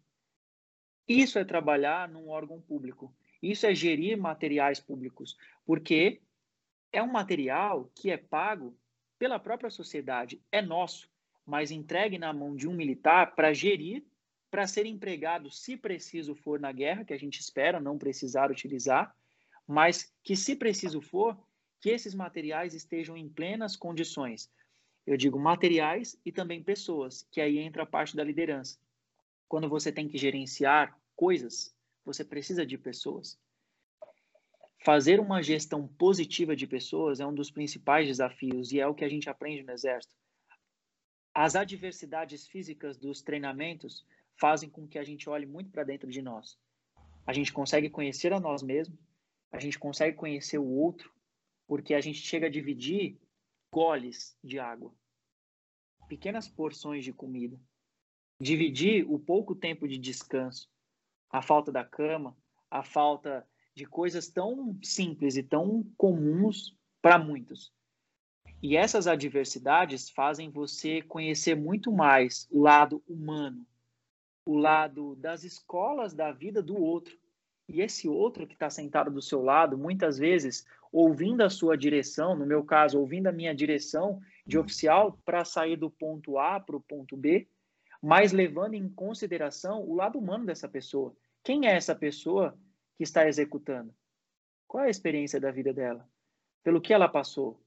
Isso 1.08 1.38
é 1.38 1.44
trabalhar 1.44 2.08
num 2.08 2.28
órgão 2.28 2.60
público. 2.60 3.14
Isso 3.42 3.66
é 3.66 3.74
gerir 3.74 4.16
materiais 4.16 4.78
públicos. 4.78 5.36
Porque 5.64 6.22
é 6.92 7.02
um 7.02 7.10
material 7.10 7.90
que 7.94 8.10
é 8.10 8.16
pago 8.16 8.76
pela 9.22 9.38
própria 9.38 9.70
sociedade. 9.70 10.42
É 10.50 10.61
nosso 10.61 11.08
mas 11.46 11.70
entregue 11.70 12.18
na 12.18 12.32
mão 12.32 12.56
de 12.56 12.66
um 12.66 12.74
militar 12.74 13.37
para 13.37 13.52
gerir, 13.52 14.04
para 14.50 14.66
ser 14.66 14.85
empregado, 14.85 15.48
se 15.48 15.76
preciso 15.76 16.35
for, 16.35 16.58
na 16.58 16.72
guerra, 16.72 17.04
que 17.04 17.12
a 17.12 17.16
gente 17.16 17.38
espera 17.38 17.78
não 17.78 17.96
precisar 17.96 18.50
utilizar, 18.50 19.14
mas 19.64 20.12
que, 20.24 20.35
se 20.35 20.56
preciso 20.56 21.00
for, 21.00 21.38
que 21.80 21.90
esses 21.90 22.14
materiais 22.14 22.74
estejam 22.74 23.16
em 23.16 23.28
plenas 23.28 23.76
condições. 23.76 24.50
Eu 25.06 25.16
digo 25.16 25.38
materiais 25.38 26.18
e 26.24 26.32
também 26.32 26.61
pessoas, 26.61 27.24
que 27.30 27.40
aí 27.40 27.58
entra 27.58 27.85
a 27.85 27.87
parte 27.87 28.16
da 28.16 28.24
liderança. 28.24 28.76
Quando 29.48 29.68
você 29.68 29.92
tem 29.92 30.08
que 30.08 30.18
gerenciar 30.18 30.98
coisas, 31.14 31.72
você 32.04 32.24
precisa 32.24 32.66
de 32.66 32.76
pessoas. 32.76 33.38
Fazer 34.85 35.21
uma 35.21 35.40
gestão 35.40 35.87
positiva 35.87 36.57
de 36.57 36.66
pessoas 36.66 37.21
é 37.21 37.27
um 37.27 37.33
dos 37.33 37.53
principais 37.53 38.09
desafios 38.09 38.73
e 38.73 38.81
é 38.81 38.87
o 38.87 38.95
que 38.95 39.05
a 39.05 39.09
gente 39.09 39.31
aprende 39.31 39.62
no 39.62 39.71
Exército. 39.71 40.12
As 41.33 41.55
adversidades 41.55 42.49
físicas 42.49 42.99
dos 42.99 43.23
treinamentos 43.23 44.05
fazem 44.35 44.68
com 44.68 44.88
que 44.88 44.99
a 44.99 45.05
gente 45.05 45.31
olhe 45.31 45.47
muito 45.47 45.71
para 45.71 45.85
dentro 45.85 46.11
de 46.11 46.21
nós. 46.21 46.59
A 47.25 47.33
gente 47.33 47.53
consegue 47.53 47.88
conhecer 47.88 48.33
a 48.33 48.40
nós 48.40 48.61
mesmos, 48.61 48.99
a 49.53 49.61
gente 49.61 49.79
consegue 49.79 50.16
conhecer 50.16 50.59
o 50.59 50.66
outro, 50.66 51.14
porque 51.68 51.95
a 51.95 52.01
gente 52.01 52.18
chega 52.18 52.49
a 52.49 52.51
dividir 52.51 53.21
goles 53.71 54.37
de 54.42 54.59
água, 54.59 54.92
pequenas 56.09 56.49
porções 56.49 57.05
de 57.05 57.12
comida, 57.12 57.57
dividir 58.40 59.09
o 59.09 59.16
pouco 59.16 59.55
tempo 59.55 59.87
de 59.87 59.97
descanso, 59.97 60.68
a 61.31 61.40
falta 61.40 61.71
da 61.71 61.85
cama, 61.85 62.37
a 62.68 62.83
falta 62.83 63.49
de 63.74 63.87
coisas 63.87 64.28
tão 64.28 64.78
simples 64.82 65.37
e 65.37 65.42
tão 65.42 65.85
comuns 65.96 66.76
para 67.00 67.18
muitos. 67.18 67.72
E 68.62 68.76
essas 68.76 69.06
adversidades 69.06 70.08
fazem 70.11 70.50
você 70.50 71.02
conhecer 71.02 71.56
muito 71.56 71.90
mais 71.90 72.46
o 72.50 72.61
lado 72.61 73.02
humano, 73.08 73.66
o 74.46 74.56
lado 74.56 75.16
das 75.16 75.42
escolas 75.42 76.14
da 76.14 76.30
vida 76.30 76.62
do 76.62 76.76
outro. 76.76 77.18
E 77.68 77.80
esse 77.80 78.08
outro 78.08 78.46
que 78.46 78.54
está 78.54 78.70
sentado 78.70 79.11
do 79.11 79.22
seu 79.22 79.42
lado, 79.42 79.76
muitas 79.76 80.18
vezes 80.18 80.64
ouvindo 80.92 81.40
a 81.42 81.50
sua 81.50 81.76
direção, 81.76 82.37
no 82.37 82.46
meu 82.46 82.62
caso, 82.62 83.00
ouvindo 83.00 83.26
a 83.28 83.32
minha 83.32 83.54
direção 83.54 84.20
de 84.46 84.58
oficial 84.58 85.18
para 85.24 85.44
sair 85.44 85.76
do 85.76 85.90
ponto 85.90 86.38
A 86.38 86.61
para 86.61 86.76
o 86.76 86.80
ponto 86.80 87.16
B, 87.16 87.48
mas 88.00 88.32
levando 88.32 88.74
em 88.74 88.88
consideração 88.88 89.82
o 89.82 89.94
lado 89.94 90.18
humano 90.18 90.44
dessa 90.44 90.68
pessoa. 90.68 91.16
Quem 91.42 91.66
é 91.66 91.74
essa 91.74 91.94
pessoa 91.94 92.56
que 92.96 93.02
está 93.02 93.26
executando? 93.26 93.94
Qual 94.66 94.85
é 94.85 94.87
a 94.87 94.90
experiência 94.90 95.40
da 95.40 95.50
vida 95.50 95.72
dela? 95.72 96.09
Pelo 96.62 96.81
que 96.81 96.92
ela 96.92 97.09
passou? 97.09 97.62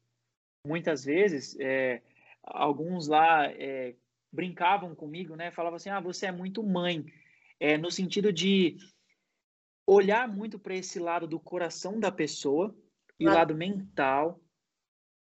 muitas 0.65 1.05
vezes, 1.05 1.55
é, 1.59 2.01
alguns 2.43 3.07
lá 3.07 3.45
é, 3.51 3.95
brincavam 4.31 4.95
comigo, 4.95 5.35
né? 5.35 5.51
Falavam 5.51 5.77
assim, 5.77 5.89
ah, 5.89 5.99
você 5.99 6.25
é 6.25 6.31
muito 6.31 6.63
mãe, 6.63 7.05
é, 7.59 7.77
no 7.77 7.91
sentido 7.91 8.33
de 8.33 8.77
olhar 9.87 10.27
muito 10.27 10.57
para 10.57 10.75
esse 10.75 10.99
lado 10.99 11.27
do 11.27 11.39
coração 11.39 11.99
da 11.99 12.11
pessoa 12.11 12.75
e 13.19 13.27
o 13.27 13.31
lado 13.31 13.55
mental, 13.55 14.41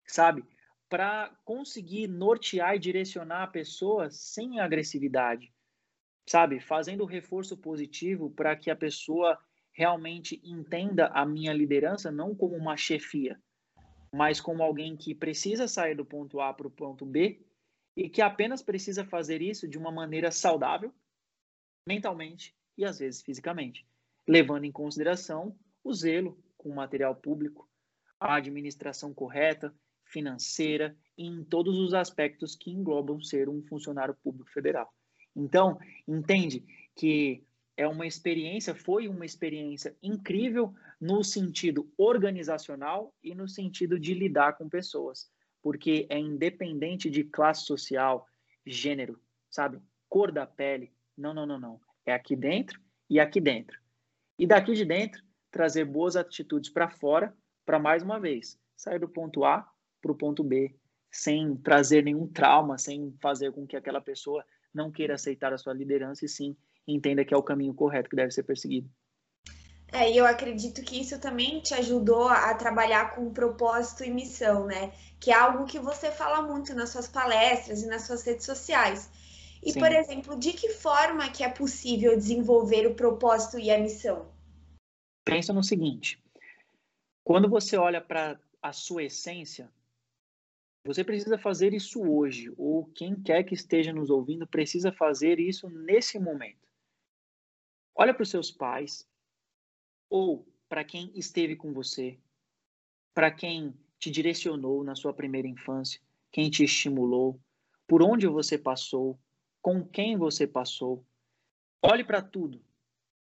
sabe? 0.07 0.45
Para 0.89 1.37
conseguir 1.45 2.07
nortear 2.07 2.77
e 2.77 2.79
direcionar 2.79 3.43
a 3.43 3.49
pessoa 3.49 4.09
sem 4.11 4.61
agressividade, 4.61 5.53
sabe? 6.27 6.61
Fazendo 6.61 7.05
reforço 7.05 7.57
positivo 7.57 8.31
para 8.31 8.55
que 8.55 8.71
a 8.71 8.77
pessoa 8.77 9.37
realmente 9.75 10.41
entenda 10.45 11.09
a 11.09 11.27
minha 11.27 11.53
liderança 11.53 12.11
não 12.11 12.35
como 12.35 12.57
uma 12.57 12.77
chefia, 12.77 13.39
mas 14.15 14.41
como 14.41 14.63
alguém 14.63 14.97
que 14.97 15.15
precisa 15.15 15.67
sair 15.67 15.97
do 15.97 16.05
ponto 16.05 16.41
A 16.41 16.55
para 16.55 16.69
o 16.69 16.71
ponto 16.71 17.05
B 17.05 17.45
e 17.97 18.09
que 18.09 18.23
apenas 18.23 18.63
precisa 18.63 19.05
fazer 19.05 19.43
isso 19.43 19.69
de 19.69 19.77
uma 19.77 19.91
maneira 19.91 20.31
saudável, 20.31 20.95
mentalmente 21.87 22.55
e 22.79 22.85
às 22.85 23.01
vezes 23.01 23.21
fisicamente, 23.23 23.87
levando 24.27 24.65
em 24.65 24.73
consideração 24.73 25.59
o 25.83 25.93
zelo 25.93 26.43
com 26.57 26.71
o 26.71 26.75
material 26.75 27.15
público, 27.17 27.69
a 28.19 28.37
administração 28.37 29.13
correta, 29.13 29.75
financeira, 30.05 30.97
em 31.19 31.43
todos 31.45 31.79
os 31.79 31.93
aspectos 31.93 32.55
que 32.55 32.71
englobam 32.71 33.21
ser 33.21 33.49
um 33.49 33.63
funcionário 33.63 34.17
público 34.23 34.51
federal. 34.51 34.93
Então, 35.35 35.79
entende 36.07 36.65
que 36.95 37.45
é 37.77 37.87
uma 37.87 38.07
experiência, 38.07 38.75
foi 38.75 39.09
uma 39.09 39.27
experiência 39.27 39.97
incrível 40.03 40.75
no 41.01 41.25
sentido 41.25 41.93
organizacional 41.97 43.15
e 43.23 43.35
no 43.35 43.49
sentido 43.49 43.99
de 43.99 44.15
lidar 44.15 44.57
com 44.57 44.69
pessoas, 44.69 45.31
porque 45.63 46.07
é 46.09 46.19
independente 46.19 47.11
de 47.11 47.25
classe 47.25 47.65
social, 47.65 48.27
gênero, 48.65 49.21
sabe? 49.51 49.81
Cor 50.09 50.31
da 50.31 50.47
pele. 50.47 50.93
Não, 51.17 51.35
não, 51.35 51.47
não, 51.47 51.59
não. 51.59 51.81
É 52.07 52.13
aqui 52.13 52.37
dentro 52.37 52.81
e 53.11 53.19
aqui 53.19 53.41
dentro. 53.41 53.81
E 54.39 54.47
daqui 54.47 54.75
de 54.75 54.85
dentro, 54.85 55.23
trazer 55.51 55.85
boas 55.85 56.17
atitudes 56.17 56.71
para 56.71 56.89
fora, 56.91 57.37
para 57.65 57.79
mais 57.79 58.03
uma 58.03 58.19
vez, 58.19 58.59
sair 58.77 58.99
do 58.99 59.09
ponto 59.09 59.45
A 59.45 59.69
para 60.03 60.13
o 60.13 60.17
ponto 60.17 60.43
B, 60.43 60.75
sem 61.11 61.57
trazer 61.57 62.03
nenhum 62.03 62.27
trauma, 62.27 62.77
sem 62.77 63.15
fazer 63.21 63.53
com 63.53 63.67
que 63.67 63.77
aquela 63.77 64.01
pessoa 64.01 64.45
não 64.75 64.91
queira 64.91 65.15
aceitar 65.15 65.53
a 65.53 65.59
sua 65.59 65.73
liderança 65.73 66.25
e 66.25 66.29
sim 66.29 66.57
entenda 66.87 67.25
que 67.25 67.33
é 67.33 67.37
o 67.37 67.43
caminho 67.43 67.73
correto 67.73 68.11
que 68.11 68.17
deve 68.17 68.31
ser 68.31 68.43
perseguido. 68.43 68.91
É, 69.93 70.11
e 70.11 70.17
eu 70.17 70.27
acredito 70.27 70.83
que 70.83 71.01
isso 71.01 71.21
também 71.21 71.61
te 71.61 71.73
ajudou 71.75 72.27
a 72.29 72.53
trabalhar 72.55 73.15
com 73.15 73.33
propósito 73.33 74.03
e 74.03 74.11
missão, 74.11 74.67
né? 74.67 74.93
Que 75.21 75.31
é 75.31 75.35
algo 75.35 75.67
que 75.67 75.79
você 75.79 76.11
fala 76.11 76.43
muito 76.43 76.75
nas 76.75 76.91
suas 76.91 77.07
palestras 77.07 77.83
e 77.83 77.87
nas 77.87 78.03
suas 78.03 78.25
redes 78.25 78.45
sociais. 78.45 79.09
E, 79.63 79.73
Sim. 79.73 79.79
por 79.79 79.93
exemplo, 79.93 80.37
de 80.37 80.53
que 80.53 80.71
forma 80.71 81.31
que 81.31 81.45
é 81.45 81.49
possível 81.49 82.17
desenvolver 82.17 82.87
o 82.89 82.95
propósito 82.95 83.59
e 83.59 83.71
a 83.71 83.79
missão? 83.79 84.27
Pensa 85.25 85.53
no 85.53 85.63
seguinte: 85.63 86.21
Quando 87.23 87.49
você 87.49 87.77
olha 87.77 88.01
para 88.01 88.39
a 88.61 88.73
sua 88.73 89.05
essência, 89.05 89.71
você 90.85 91.03
precisa 91.03 91.39
fazer 91.39 91.73
isso 91.73 92.03
hoje, 92.03 92.53
ou 92.59 92.85
quem 92.87 93.21
quer 93.21 93.43
que 93.43 93.55
esteja 93.55 93.93
nos 93.93 94.11
ouvindo 94.11 94.47
precisa 94.47 94.93
fazer 94.93 95.41
isso 95.41 95.69
nesse 95.71 96.19
momento. 96.19 96.69
Olha 97.95 98.13
para 98.13 98.23
os 98.23 98.29
seus 98.29 98.51
pais, 98.51 99.09
ou 100.11 100.47
para 100.69 100.85
quem 100.85 101.11
esteve 101.15 101.57
com 101.57 101.73
você, 101.73 102.19
para 103.15 103.31
quem 103.31 103.75
te 103.99 104.11
direcionou 104.11 104.85
na 104.85 104.95
sua 104.95 105.15
primeira 105.15 105.49
infância, 105.49 106.01
quem 106.31 106.51
te 106.51 106.65
estimulou, 106.65 107.41
por 107.87 108.03
onde 108.03 108.27
você 108.27 108.59
passou, 108.59 109.19
com 109.63 109.87
quem 109.87 110.19
você 110.19 110.47
passou. 110.47 111.07
Olhe 111.81 112.05
para 112.05 112.21
tudo, 112.21 112.63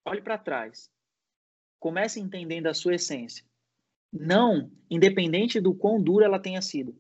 olhe 0.05 0.21
para 0.21 0.39
trás. 0.39 0.91
Comece 1.79 2.19
entendendo 2.19 2.67
a 2.67 2.75
sua 2.75 2.95
essência. 2.95 3.45
Não, 4.13 4.73
independente 4.91 5.61
do 5.61 5.75
quão 5.75 6.03
dura 6.03 6.25
ela 6.25 6.41
tenha 6.41 6.63
sido. 6.63 6.97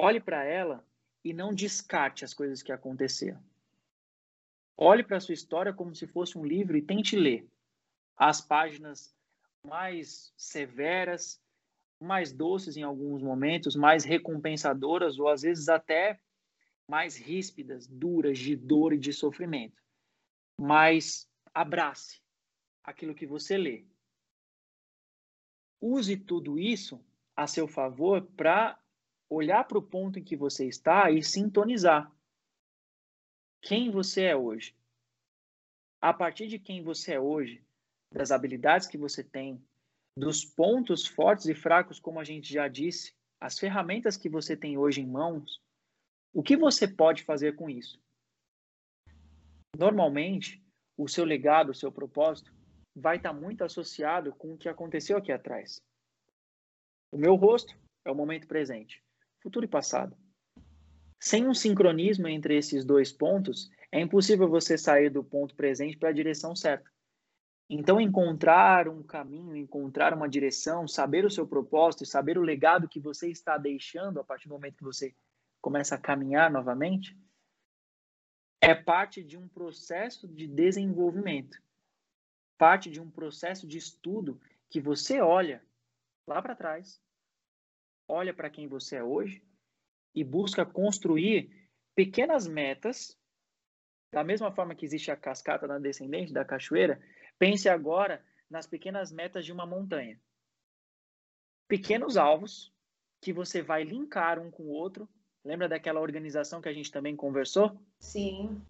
Olhe 0.00 0.20
para 0.20 0.44
ela 0.44 0.86
e 1.24 1.34
não 1.34 1.52
descarte 1.52 2.24
as 2.24 2.32
coisas 2.32 2.62
que 2.62 2.70
aconteceram. 2.70 3.42
Olhe 4.76 5.02
para 5.02 5.16
a 5.16 5.20
sua 5.20 5.34
história 5.34 5.74
como 5.74 5.92
se 5.92 6.06
fosse 6.06 6.38
um 6.38 6.44
livro 6.44 6.76
e 6.76 6.82
tente 6.82 7.16
ler 7.16 7.50
as 8.16 8.40
páginas 8.40 9.12
mais 9.60 10.32
severas, 10.36 11.42
mais 12.00 12.32
doces 12.32 12.76
em 12.76 12.84
alguns 12.84 13.20
momentos, 13.24 13.74
mais 13.74 14.04
recompensadoras 14.04 15.18
ou 15.18 15.26
às 15.26 15.42
vezes 15.42 15.68
até 15.68 16.20
mais 16.88 17.16
ríspidas, 17.16 17.88
duras 17.88 18.38
de 18.38 18.54
dor 18.54 18.92
e 18.92 18.98
de 18.98 19.12
sofrimento. 19.12 19.82
Mas 20.56 21.28
abrace 21.52 22.22
aquilo 22.84 23.16
que 23.16 23.26
você 23.26 23.58
lê. 23.58 23.84
Use 25.80 26.16
tudo 26.16 26.56
isso 26.56 27.04
a 27.34 27.48
seu 27.48 27.66
favor 27.66 28.22
para 28.36 28.78
olhar 29.28 29.64
para 29.64 29.78
o 29.78 29.82
ponto 29.82 30.18
em 30.18 30.24
que 30.24 30.36
você 30.36 30.66
está 30.66 31.10
e 31.10 31.22
sintonizar. 31.22 32.10
Quem 33.60 33.90
você 33.90 34.24
é 34.24 34.36
hoje? 34.36 34.74
A 36.00 36.14
partir 36.14 36.46
de 36.46 36.58
quem 36.58 36.82
você 36.82 37.14
é 37.14 37.20
hoje, 37.20 37.62
das 38.12 38.30
habilidades 38.30 38.86
que 38.86 38.96
você 38.96 39.22
tem, 39.22 39.62
dos 40.16 40.44
pontos 40.44 41.06
fortes 41.06 41.46
e 41.46 41.54
fracos, 41.54 42.00
como 42.00 42.18
a 42.18 42.24
gente 42.24 42.52
já 42.52 42.68
disse, 42.68 43.14
as 43.40 43.58
ferramentas 43.58 44.16
que 44.16 44.28
você 44.28 44.56
tem 44.56 44.78
hoje 44.78 45.00
em 45.00 45.06
mãos, 45.06 45.62
o 46.32 46.42
que 46.42 46.56
você 46.56 46.88
pode 46.88 47.24
fazer 47.24 47.56
com 47.56 47.68
isso? 47.68 48.00
Normalmente, 49.76 50.64
o 50.96 51.08
seu 51.08 51.24
legado, 51.24 51.70
o 51.70 51.74
seu 51.74 51.92
propósito, 51.92 52.52
vai 52.96 53.16
estar 53.16 53.32
muito 53.32 53.62
associado 53.62 54.34
com 54.34 54.54
o 54.54 54.58
que 54.58 54.68
aconteceu 54.68 55.16
aqui 55.18 55.30
atrás. 55.30 55.80
O 57.12 57.18
meu 57.18 57.34
rosto 57.34 57.76
é 58.04 58.10
o 58.10 58.14
momento 58.14 58.46
presente 58.46 59.02
futuro 59.48 59.64
e 59.64 59.68
passado. 59.68 60.14
Sem 61.18 61.48
um 61.48 61.54
sincronismo 61.54 62.28
entre 62.28 62.56
esses 62.56 62.84
dois 62.84 63.10
pontos, 63.10 63.70
é 63.90 63.98
impossível 63.98 64.46
você 64.46 64.76
sair 64.76 65.08
do 65.08 65.24
ponto 65.24 65.54
presente 65.54 65.96
para 65.96 66.10
a 66.10 66.12
direção 66.12 66.54
certa. 66.54 66.90
Então, 67.70 68.00
encontrar 68.00 68.88
um 68.88 69.02
caminho, 69.02 69.56
encontrar 69.56 70.12
uma 70.12 70.28
direção, 70.28 70.86
saber 70.86 71.24
o 71.24 71.30
seu 71.30 71.46
propósito, 71.46 72.04
saber 72.04 72.38
o 72.38 72.42
legado 72.42 72.88
que 72.88 73.00
você 73.00 73.28
está 73.28 73.56
deixando 73.56 74.20
a 74.20 74.24
partir 74.24 74.48
do 74.48 74.54
momento 74.54 74.76
que 74.76 74.84
você 74.84 75.14
começa 75.60 75.94
a 75.94 75.98
caminhar 75.98 76.50
novamente, 76.50 77.16
é 78.60 78.74
parte 78.74 79.22
de 79.22 79.36
um 79.36 79.48
processo 79.48 80.28
de 80.28 80.46
desenvolvimento, 80.46 81.58
parte 82.56 82.90
de 82.90 83.00
um 83.00 83.10
processo 83.10 83.66
de 83.66 83.78
estudo 83.78 84.40
que 84.68 84.80
você 84.80 85.20
olha 85.20 85.62
lá 86.26 86.40
para 86.42 86.54
trás 86.54 87.00
olha 88.08 88.32
para 88.32 88.50
quem 88.50 88.66
você 88.66 88.96
é 88.96 89.04
hoje 89.04 89.42
e 90.14 90.24
busca 90.24 90.64
construir 90.64 91.68
pequenas 91.94 92.46
metas, 92.46 93.16
da 94.12 94.24
mesma 94.24 94.50
forma 94.50 94.74
que 94.74 94.84
existe 94.84 95.10
a 95.10 95.16
cascata 95.16 95.66
na 95.66 95.78
descendente 95.78 96.32
da 96.32 96.44
cachoeira, 96.44 97.00
pense 97.38 97.68
agora 97.68 98.24
nas 98.48 98.66
pequenas 98.66 99.12
metas 99.12 99.44
de 99.44 99.52
uma 99.52 99.66
montanha. 99.66 100.18
Pequenos 101.68 102.16
alvos 102.16 102.72
que 103.20 103.32
você 103.32 103.60
vai 103.60 103.84
linkar 103.84 104.38
um 104.38 104.50
com 104.50 104.64
o 104.64 104.70
outro. 104.70 105.08
Lembra 105.44 105.68
daquela 105.68 106.00
organização 106.00 106.60
que 106.60 106.68
a 106.68 106.72
gente 106.72 106.90
também 106.90 107.14
conversou? 107.14 107.78
Sim. 108.00 108.62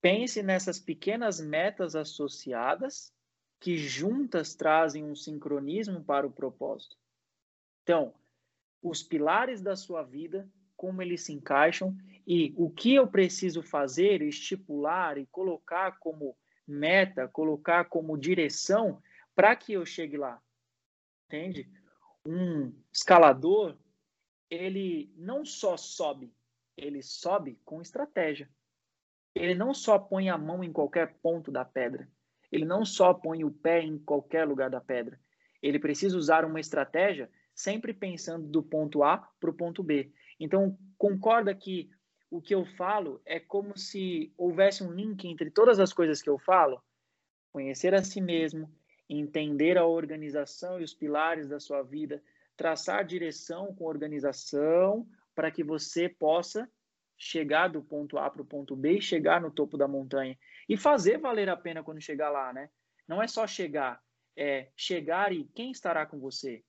Pense 0.00 0.42
nessas 0.42 0.80
pequenas 0.80 1.40
metas 1.40 1.94
associadas 1.94 3.12
que 3.60 3.76
juntas 3.76 4.54
trazem 4.54 5.04
um 5.04 5.14
sincronismo 5.14 6.02
para 6.02 6.26
o 6.26 6.32
propósito. 6.32 6.96
Então, 7.82 8.14
os 8.82 9.02
pilares 9.02 9.60
da 9.60 9.76
sua 9.76 10.02
vida, 10.02 10.48
como 10.76 11.00
eles 11.00 11.22
se 11.22 11.32
encaixam 11.32 11.96
e 12.26 12.52
o 12.56 12.68
que 12.68 12.94
eu 12.94 13.06
preciso 13.06 13.62
fazer, 13.62 14.20
estipular 14.22 15.16
e 15.16 15.26
colocar 15.26 15.98
como 15.98 16.36
meta, 16.66 17.28
colocar 17.28 17.84
como 17.84 18.18
direção 18.18 19.00
para 19.34 19.54
que 19.54 19.72
eu 19.72 19.86
chegue 19.86 20.16
lá. 20.16 20.40
Entende? 21.26 21.70
Um 22.26 22.72
escalador, 22.92 23.76
ele 24.50 25.12
não 25.16 25.44
só 25.44 25.76
sobe, 25.76 26.32
ele 26.76 27.02
sobe 27.02 27.58
com 27.64 27.80
estratégia. 27.80 28.50
Ele 29.34 29.54
não 29.54 29.72
só 29.72 29.98
põe 29.98 30.28
a 30.28 30.36
mão 30.36 30.62
em 30.62 30.72
qualquer 30.72 31.14
ponto 31.22 31.50
da 31.50 31.64
pedra. 31.64 32.08
Ele 32.50 32.66
não 32.66 32.84
só 32.84 33.14
põe 33.14 33.44
o 33.44 33.50
pé 33.50 33.80
em 33.80 33.98
qualquer 33.98 34.46
lugar 34.46 34.68
da 34.68 34.80
pedra. 34.80 35.18
Ele 35.62 35.78
precisa 35.78 36.18
usar 36.18 36.44
uma 36.44 36.60
estratégia 36.60 37.30
sempre 37.54 37.92
pensando 37.92 38.46
do 38.46 38.62
ponto 38.62 39.02
A 39.02 39.18
para 39.40 39.50
o 39.50 39.54
ponto 39.54 39.82
B. 39.82 40.12
Então, 40.38 40.78
concorda 40.96 41.54
que 41.54 41.90
o 42.30 42.40
que 42.40 42.54
eu 42.54 42.64
falo 42.64 43.20
é 43.26 43.38
como 43.38 43.76
se 43.76 44.32
houvesse 44.36 44.82
um 44.82 44.90
link 44.90 45.28
entre 45.28 45.50
todas 45.50 45.78
as 45.78 45.92
coisas 45.92 46.22
que 46.22 46.30
eu 46.30 46.38
falo? 46.38 46.82
Conhecer 47.52 47.94
a 47.94 48.02
si 48.02 48.20
mesmo, 48.20 48.74
entender 49.08 49.76
a 49.76 49.86
organização 49.86 50.80
e 50.80 50.84
os 50.84 50.94
pilares 50.94 51.48
da 51.48 51.60
sua 51.60 51.82
vida, 51.82 52.22
traçar 52.56 53.04
direção 53.04 53.74
com 53.74 53.84
organização 53.84 55.06
para 55.34 55.50
que 55.50 55.62
você 55.62 56.08
possa 56.08 56.70
chegar 57.18 57.68
do 57.68 57.82
ponto 57.82 58.18
A 58.18 58.30
para 58.30 58.42
o 58.42 58.46
ponto 58.46 58.74
B 58.74 58.98
e 58.98 59.02
chegar 59.02 59.40
no 59.40 59.50
topo 59.50 59.76
da 59.76 59.86
montanha. 59.86 60.36
E 60.68 60.76
fazer 60.76 61.18
valer 61.18 61.48
a 61.48 61.56
pena 61.56 61.82
quando 61.82 62.00
chegar 62.00 62.30
lá, 62.30 62.52
né? 62.52 62.70
Não 63.06 63.22
é 63.22 63.28
só 63.28 63.46
chegar, 63.46 64.02
é 64.36 64.70
chegar 64.76 65.32
e 65.32 65.44
quem 65.54 65.70
estará 65.70 66.06
com 66.06 66.18
você? 66.18 66.64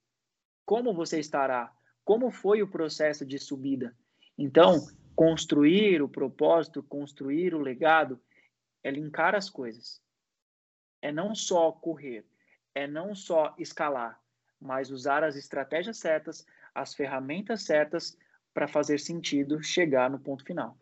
Como 0.64 0.94
você 0.94 1.18
estará, 1.18 1.72
como 2.04 2.30
foi 2.30 2.62
o 2.62 2.68
processo 2.68 3.24
de 3.24 3.38
subida. 3.38 3.96
Então, 4.36 4.86
construir 5.14 6.02
o 6.02 6.08
propósito, 6.08 6.82
construir 6.82 7.54
o 7.54 7.60
legado, 7.60 8.20
é 8.82 8.90
linkar 8.90 9.34
as 9.34 9.48
coisas. 9.48 10.02
É 11.00 11.12
não 11.12 11.34
só 11.34 11.72
correr, 11.72 12.26
é 12.74 12.86
não 12.86 13.14
só 13.14 13.54
escalar, 13.58 14.20
mas 14.60 14.90
usar 14.90 15.22
as 15.22 15.36
estratégias 15.36 15.98
certas, 15.98 16.46
as 16.74 16.94
ferramentas 16.94 17.62
certas 17.62 18.16
para 18.52 18.68
fazer 18.68 18.98
sentido 18.98 19.62
chegar 19.62 20.10
no 20.10 20.18
ponto 20.18 20.44
final. 20.44 20.78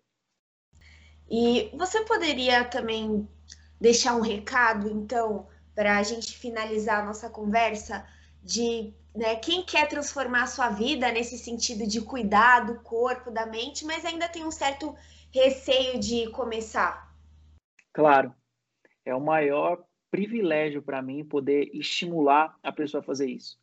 E 1.31 1.71
você 1.77 2.05
poderia 2.05 2.65
também 2.65 3.29
deixar 3.81 4.15
um 4.15 4.21
recado, 4.21 4.89
então, 4.89 5.49
para 5.75 5.99
a 5.99 6.03
gente 6.03 6.37
finalizar 6.37 7.03
a 7.03 7.07
nossa 7.07 7.31
conversa, 7.31 8.07
de 8.43 8.93
né, 9.15 9.37
quem 9.37 9.65
quer 9.65 9.89
transformar 9.89 10.45
a 10.45 10.47
sua 10.47 10.71
vida 10.71 11.11
nesse 11.13 11.39
sentido 11.39 11.87
de 11.87 12.01
cuidar 12.01 12.61
do 12.61 12.81
corpo, 12.81 13.31
da 13.31 13.47
mente, 13.47 13.85
mas 13.85 14.05
ainda 14.05 14.29
tem 14.29 14.45
um 14.45 14.51
certo 14.51 14.95
receio 15.33 15.99
de 15.99 16.31
começar? 16.31 17.15
Claro, 17.93 18.35
é 19.05 19.15
o 19.15 19.21
maior 19.21 19.85
privilégio 20.11 20.83
para 20.83 21.01
mim 21.03 21.25
poder 21.25 21.71
estimular 21.75 22.59
a 22.63 22.73
pessoa 22.73 23.01
a 23.01 23.05
fazer 23.05 23.31
isso. 23.31 23.59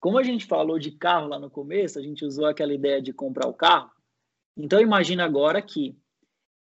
Como 0.00 0.18
a 0.18 0.22
gente 0.22 0.44
falou 0.44 0.78
de 0.78 0.92
carro 0.92 1.28
lá 1.28 1.38
no 1.38 1.50
começo, 1.50 1.98
a 1.98 2.02
gente 2.02 2.24
usou 2.24 2.46
aquela 2.46 2.74
ideia 2.74 3.00
de 3.00 3.12
comprar 3.12 3.48
o 3.48 3.54
carro. 3.54 3.90
Então 4.56 4.80
imagina 4.80 5.24
agora 5.24 5.60
que 5.62 5.98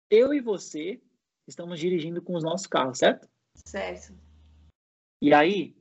eu 0.09 0.33
e 0.33 0.39
você 0.39 1.01
estamos 1.47 1.79
dirigindo 1.79 2.21
com 2.21 2.35
os 2.35 2.43
nossos 2.43 2.67
carros, 2.67 2.99
certo? 2.99 3.27
Certo. 3.55 4.13
E 5.21 5.33
aí, 5.33 5.75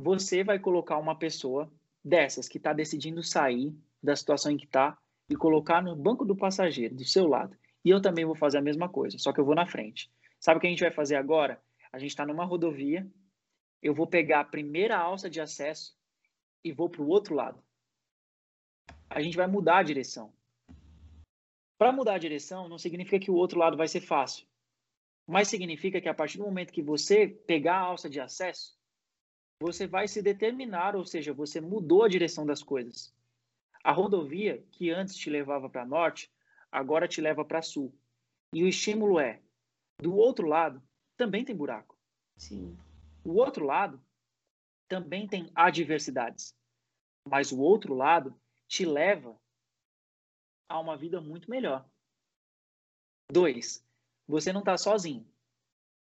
você 0.00 0.44
vai 0.44 0.58
colocar 0.58 0.96
uma 0.98 1.18
pessoa 1.18 1.70
dessas 2.04 2.48
que 2.48 2.58
está 2.58 2.72
decidindo 2.72 3.22
sair 3.22 3.74
da 4.02 4.14
situação 4.14 4.52
em 4.52 4.56
que 4.56 4.64
está 4.64 4.96
e 5.28 5.34
colocar 5.34 5.82
no 5.82 5.96
banco 5.96 6.24
do 6.24 6.36
passageiro, 6.36 6.94
do 6.94 7.04
seu 7.04 7.26
lado. 7.26 7.56
E 7.84 7.90
eu 7.90 8.00
também 8.00 8.24
vou 8.24 8.34
fazer 8.34 8.58
a 8.58 8.62
mesma 8.62 8.88
coisa, 8.88 9.18
só 9.18 9.32
que 9.32 9.40
eu 9.40 9.44
vou 9.44 9.54
na 9.54 9.66
frente. 9.66 10.10
Sabe 10.38 10.58
o 10.58 10.60
que 10.60 10.66
a 10.68 10.70
gente 10.70 10.82
vai 10.82 10.92
fazer 10.92 11.16
agora? 11.16 11.60
A 11.92 11.98
gente 11.98 12.10
está 12.10 12.24
numa 12.24 12.44
rodovia, 12.44 13.06
eu 13.82 13.92
vou 13.92 14.06
pegar 14.06 14.40
a 14.40 14.44
primeira 14.44 14.96
alça 14.96 15.28
de 15.28 15.40
acesso 15.40 15.96
e 16.62 16.72
vou 16.72 16.88
para 16.88 17.02
o 17.02 17.08
outro 17.08 17.34
lado. 17.34 17.62
A 19.10 19.20
gente 19.20 19.36
vai 19.36 19.46
mudar 19.46 19.78
a 19.78 19.82
direção. 19.82 20.32
Para 21.76 21.92
mudar 21.92 22.14
a 22.14 22.18
direção, 22.18 22.68
não 22.68 22.78
significa 22.78 23.18
que 23.18 23.30
o 23.30 23.34
outro 23.34 23.58
lado 23.58 23.76
vai 23.76 23.88
ser 23.88 24.00
fácil. 24.00 24.46
Mas 25.26 25.48
significa 25.48 26.00
que 26.00 26.08
a 26.08 26.14
partir 26.14 26.38
do 26.38 26.44
momento 26.44 26.72
que 26.72 26.82
você 26.82 27.26
pegar 27.26 27.76
a 27.76 27.82
alça 27.82 28.08
de 28.08 28.20
acesso, 28.20 28.77
você 29.60 29.86
vai 29.86 30.06
se 30.06 30.22
determinar, 30.22 30.94
ou 30.94 31.04
seja, 31.04 31.32
você 31.32 31.60
mudou 31.60 32.04
a 32.04 32.08
direção 32.08 32.46
das 32.46 32.62
coisas. 32.62 33.12
A 33.82 33.92
rodovia, 33.92 34.64
que 34.70 34.90
antes 34.90 35.16
te 35.16 35.30
levava 35.30 35.68
para 35.68 35.84
norte, 35.84 36.30
agora 36.70 37.08
te 37.08 37.20
leva 37.20 37.44
para 37.44 37.62
sul. 37.62 37.92
E 38.52 38.62
o 38.62 38.68
estímulo 38.68 39.18
é: 39.18 39.42
do 40.00 40.14
outro 40.14 40.46
lado 40.46 40.82
também 41.16 41.44
tem 41.44 41.56
buraco. 41.56 41.96
Sim. 42.36 42.78
O 43.24 43.34
outro 43.34 43.64
lado 43.64 44.00
também 44.88 45.26
tem 45.26 45.50
adversidades. 45.54 46.54
Mas 47.28 47.52
o 47.52 47.60
outro 47.60 47.94
lado 47.94 48.38
te 48.66 48.84
leva 48.84 49.38
a 50.68 50.78
uma 50.78 50.96
vida 50.96 51.20
muito 51.20 51.50
melhor. 51.50 51.88
Dois, 53.30 53.84
você 54.26 54.52
não 54.52 54.60
está 54.60 54.78
sozinho. 54.78 55.26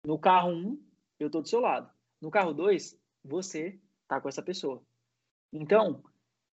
No 0.04 0.18
carro 0.18 0.50
um, 0.50 0.82
eu 1.18 1.26
estou 1.26 1.42
do 1.42 1.48
seu 1.48 1.60
lado. 1.60 1.90
No 2.20 2.30
carro 2.30 2.52
dois, 2.52 2.99
você 3.24 3.78
está 4.02 4.20
com 4.20 4.28
essa 4.28 4.42
pessoa. 4.42 4.82
Então, 5.52 5.92
o 5.92 6.02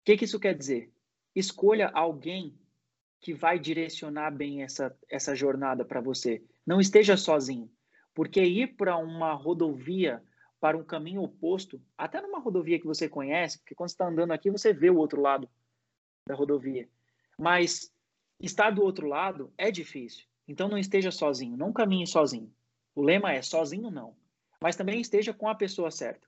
que, 0.04 0.16
que 0.16 0.24
isso 0.24 0.40
quer 0.40 0.54
dizer? 0.54 0.92
Escolha 1.34 1.88
alguém 1.88 2.58
que 3.20 3.34
vai 3.34 3.58
direcionar 3.58 4.30
bem 4.30 4.62
essa, 4.62 4.96
essa 5.08 5.34
jornada 5.34 5.84
para 5.84 6.00
você. 6.00 6.42
Não 6.66 6.80
esteja 6.80 7.16
sozinho, 7.16 7.70
porque 8.14 8.42
ir 8.42 8.76
para 8.76 8.96
uma 8.96 9.32
rodovia, 9.32 10.22
para 10.60 10.76
um 10.76 10.84
caminho 10.84 11.22
oposto, 11.22 11.80
até 11.96 12.20
numa 12.20 12.38
rodovia 12.38 12.78
que 12.78 12.86
você 12.86 13.08
conhece, 13.08 13.58
porque 13.58 13.74
quando 13.74 13.88
você 13.88 13.94
está 13.94 14.06
andando 14.06 14.32
aqui, 14.32 14.50
você 14.50 14.72
vê 14.72 14.90
o 14.90 14.96
outro 14.96 15.20
lado 15.20 15.48
da 16.26 16.34
rodovia. 16.34 16.88
Mas 17.38 17.92
estar 18.40 18.70
do 18.70 18.82
outro 18.82 19.06
lado 19.06 19.52
é 19.56 19.70
difícil. 19.70 20.26
Então 20.48 20.68
não 20.68 20.78
esteja 20.78 21.10
sozinho, 21.10 21.56
não 21.56 21.72
caminhe 21.72 22.06
sozinho. 22.06 22.52
O 22.94 23.02
lema 23.02 23.32
é 23.32 23.42
sozinho 23.42 23.90
não, 23.90 24.16
mas 24.60 24.76
também 24.76 25.00
esteja 25.00 25.34
com 25.34 25.48
a 25.48 25.54
pessoa 25.54 25.90
certa. 25.90 26.26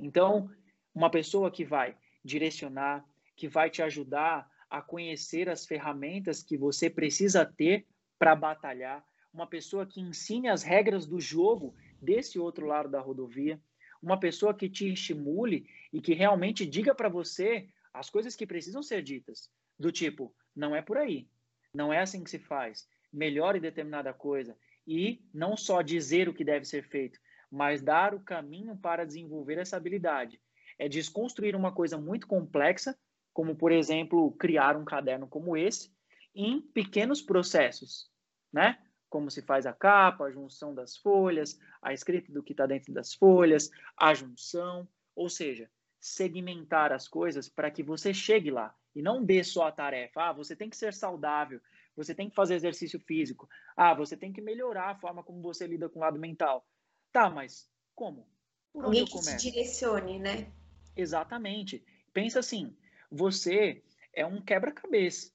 Então, 0.00 0.50
uma 0.94 1.10
pessoa 1.10 1.50
que 1.50 1.64
vai 1.64 1.96
direcionar, 2.24 3.04
que 3.36 3.48
vai 3.48 3.70
te 3.70 3.82
ajudar 3.82 4.50
a 4.68 4.80
conhecer 4.80 5.48
as 5.48 5.66
ferramentas 5.66 6.42
que 6.42 6.56
você 6.56 6.88
precisa 6.88 7.44
ter 7.44 7.86
para 8.18 8.34
batalhar, 8.34 9.04
uma 9.32 9.46
pessoa 9.46 9.86
que 9.86 10.00
ensine 10.00 10.48
as 10.48 10.62
regras 10.62 11.06
do 11.06 11.20
jogo 11.20 11.74
desse 12.00 12.38
outro 12.38 12.66
lado 12.66 12.88
da 12.88 13.00
rodovia, 13.00 13.60
uma 14.02 14.18
pessoa 14.18 14.54
que 14.54 14.68
te 14.68 14.92
estimule 14.92 15.66
e 15.92 16.00
que 16.00 16.14
realmente 16.14 16.66
diga 16.66 16.94
para 16.94 17.08
você 17.08 17.68
as 17.92 18.08
coisas 18.08 18.34
que 18.36 18.46
precisam 18.46 18.82
ser 18.82 19.02
ditas, 19.02 19.50
do 19.78 19.92
tipo, 19.92 20.34
não 20.54 20.74
é 20.74 20.82
por 20.82 20.96
aí, 20.96 21.28
não 21.72 21.92
é 21.92 22.00
assim 22.00 22.22
que 22.24 22.30
se 22.30 22.38
faz, 22.38 22.88
melhore 23.12 23.60
determinada 23.60 24.12
coisa 24.12 24.56
e 24.86 25.22
não 25.32 25.56
só 25.56 25.82
dizer 25.82 26.28
o 26.28 26.34
que 26.34 26.44
deve 26.44 26.64
ser 26.64 26.82
feito, 26.88 27.20
mas 27.50 27.82
dar 27.82 28.14
o 28.14 28.20
caminho 28.20 28.76
para 28.76 29.04
desenvolver 29.04 29.58
essa 29.58 29.76
habilidade. 29.76 30.40
É 30.78 30.88
desconstruir 30.88 31.56
uma 31.56 31.72
coisa 31.72 31.98
muito 31.98 32.26
complexa, 32.26 32.96
como 33.32 33.56
por 33.56 33.72
exemplo, 33.72 34.32
criar 34.32 34.76
um 34.76 34.84
caderno 34.84 35.26
como 35.26 35.56
esse, 35.56 35.92
em 36.34 36.60
pequenos 36.60 37.20
processos, 37.20 38.10
né? 38.52 38.78
Como 39.08 39.30
se 39.30 39.42
faz 39.42 39.66
a 39.66 39.72
capa, 39.72 40.24
a 40.24 40.30
junção 40.30 40.72
das 40.74 40.96
folhas, 40.96 41.58
a 41.82 41.92
escrita 41.92 42.32
do 42.32 42.42
que 42.42 42.52
está 42.52 42.66
dentro 42.66 42.92
das 42.92 43.12
folhas, 43.12 43.70
a 43.96 44.14
junção, 44.14 44.88
ou 45.16 45.28
seja, 45.28 45.68
segmentar 45.98 46.92
as 46.92 47.08
coisas 47.08 47.48
para 47.48 47.70
que 47.70 47.82
você 47.82 48.14
chegue 48.14 48.50
lá 48.50 48.74
e 48.94 49.02
não 49.02 49.24
dê 49.24 49.42
só 49.44 49.66
a 49.66 49.72
tarefa. 49.72 50.22
Ah, 50.22 50.32
você 50.32 50.56
tem 50.56 50.70
que 50.70 50.76
ser 50.76 50.94
saudável, 50.94 51.60
você 51.96 52.14
tem 52.14 52.28
que 52.30 52.34
fazer 52.34 52.54
exercício 52.54 52.98
físico. 53.00 53.48
Ah, 53.76 53.94
você 53.94 54.16
tem 54.16 54.32
que 54.32 54.40
melhorar 54.40 54.90
a 54.90 54.94
forma 54.94 55.22
como 55.22 55.42
você 55.42 55.66
lida 55.66 55.88
com 55.88 55.98
o 55.98 56.02
lado 56.02 56.18
mental. 56.18 56.66
Tá, 57.12 57.28
mas 57.28 57.68
como? 57.94 58.26
Por 58.72 58.84
Alguém 58.84 59.04
que 59.04 59.18
te 59.20 59.36
direcione, 59.36 60.18
né? 60.18 60.52
Exatamente. 60.96 61.84
Pensa 62.12 62.40
assim, 62.40 62.76
você 63.10 63.82
é 64.12 64.24
um 64.24 64.40
quebra-cabeça. 64.40 65.32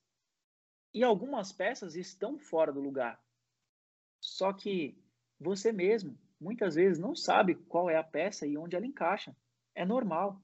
E 0.93 1.03
algumas 1.03 1.51
peças 1.51 1.95
estão 1.95 2.39
fora 2.39 2.71
do 2.71 2.79
lugar. 2.79 3.21
Só 4.21 4.53
que 4.53 4.97
você 5.39 5.71
mesmo, 5.71 6.17
muitas 6.39 6.75
vezes, 6.75 6.97
não 6.97 7.15
sabe 7.15 7.55
qual 7.55 7.89
é 7.89 7.97
a 7.97 8.03
peça 8.03 8.47
e 8.47 8.57
onde 8.57 8.75
ela 8.75 8.85
encaixa. 8.85 9.35
É 9.73 9.85
normal. 9.85 10.41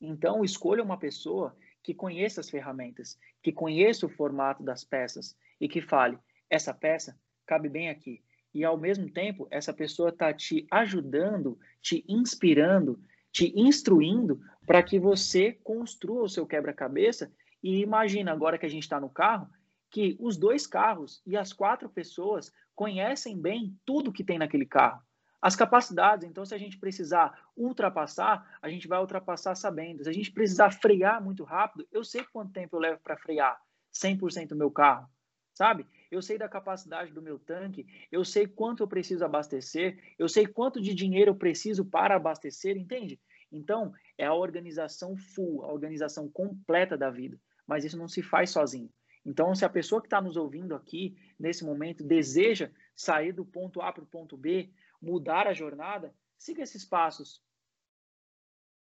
Então, 0.00 0.44
escolha 0.44 0.82
uma 0.82 0.98
pessoa 0.98 1.56
que 1.82 1.94
conheça 1.94 2.40
as 2.40 2.50
ferramentas, 2.50 3.16
que 3.42 3.52
conheça 3.52 4.04
o 4.04 4.10
formato 4.10 4.62
das 4.62 4.84
peças 4.84 5.36
e 5.60 5.68
que 5.68 5.80
fale: 5.80 6.18
essa 6.50 6.74
peça 6.74 7.18
cabe 7.46 7.68
bem 7.68 7.88
aqui. 7.88 8.22
E 8.56 8.64
ao 8.64 8.78
mesmo 8.78 9.06
tempo, 9.10 9.46
essa 9.50 9.70
pessoa 9.70 10.08
está 10.08 10.32
te 10.32 10.66
ajudando, 10.70 11.58
te 11.82 12.02
inspirando, 12.08 12.98
te 13.30 13.52
instruindo 13.54 14.40
para 14.64 14.82
que 14.82 14.98
você 14.98 15.52
construa 15.62 16.22
o 16.22 16.28
seu 16.28 16.46
quebra-cabeça. 16.46 17.30
E 17.62 17.82
imagina 17.82 18.32
agora 18.32 18.56
que 18.56 18.64
a 18.64 18.68
gente 18.70 18.84
está 18.84 18.98
no 18.98 19.10
carro, 19.10 19.46
que 19.90 20.16
os 20.18 20.38
dois 20.38 20.66
carros 20.66 21.20
e 21.26 21.36
as 21.36 21.52
quatro 21.52 21.90
pessoas 21.90 22.50
conhecem 22.74 23.38
bem 23.38 23.78
tudo 23.84 24.10
que 24.10 24.24
tem 24.24 24.38
naquele 24.38 24.64
carro. 24.64 25.02
As 25.38 25.54
capacidades, 25.54 26.26
então, 26.26 26.46
se 26.46 26.54
a 26.54 26.58
gente 26.58 26.78
precisar 26.78 27.38
ultrapassar, 27.54 28.58
a 28.62 28.70
gente 28.70 28.88
vai 28.88 28.98
ultrapassar 28.98 29.54
sabendo. 29.54 30.02
Se 30.02 30.08
a 30.08 30.14
gente 30.14 30.32
precisar 30.32 30.70
frear 30.70 31.22
muito 31.22 31.44
rápido, 31.44 31.86
eu 31.92 32.02
sei 32.02 32.24
quanto 32.32 32.54
tempo 32.54 32.76
eu 32.76 32.80
levo 32.80 33.00
para 33.02 33.18
frear 33.18 33.60
100% 33.92 34.48
do 34.48 34.56
meu 34.56 34.70
carro, 34.70 35.06
sabe? 35.52 35.86
Eu 36.16 36.22
sei 36.22 36.38
da 36.38 36.48
capacidade 36.48 37.12
do 37.12 37.20
meu 37.20 37.38
tanque, 37.38 37.86
eu 38.10 38.24
sei 38.24 38.46
quanto 38.46 38.82
eu 38.82 38.88
preciso 38.88 39.22
abastecer, 39.22 40.02
eu 40.18 40.26
sei 40.30 40.46
quanto 40.46 40.80
de 40.80 40.94
dinheiro 40.94 41.32
eu 41.32 41.36
preciso 41.36 41.84
para 41.84 42.16
abastecer, 42.16 42.74
entende? 42.74 43.20
Então, 43.52 43.92
é 44.16 44.24
a 44.24 44.32
organização 44.32 45.14
full, 45.14 45.62
a 45.62 45.70
organização 45.70 46.26
completa 46.26 46.96
da 46.96 47.10
vida. 47.10 47.38
Mas 47.66 47.84
isso 47.84 47.98
não 47.98 48.08
se 48.08 48.22
faz 48.22 48.48
sozinho. 48.48 48.90
Então, 49.26 49.54
se 49.54 49.66
a 49.66 49.68
pessoa 49.68 50.00
que 50.00 50.06
está 50.06 50.18
nos 50.18 50.38
ouvindo 50.38 50.74
aqui, 50.74 51.18
nesse 51.38 51.66
momento, 51.66 52.02
deseja 52.02 52.70
sair 52.94 53.32
do 53.32 53.44
ponto 53.44 53.82
A 53.82 53.92
para 53.92 54.04
o 54.04 54.06
ponto 54.06 54.38
B, 54.38 54.72
mudar 55.02 55.46
a 55.46 55.52
jornada, 55.52 56.14
siga 56.38 56.62
esses 56.62 56.84
passos. 56.86 57.42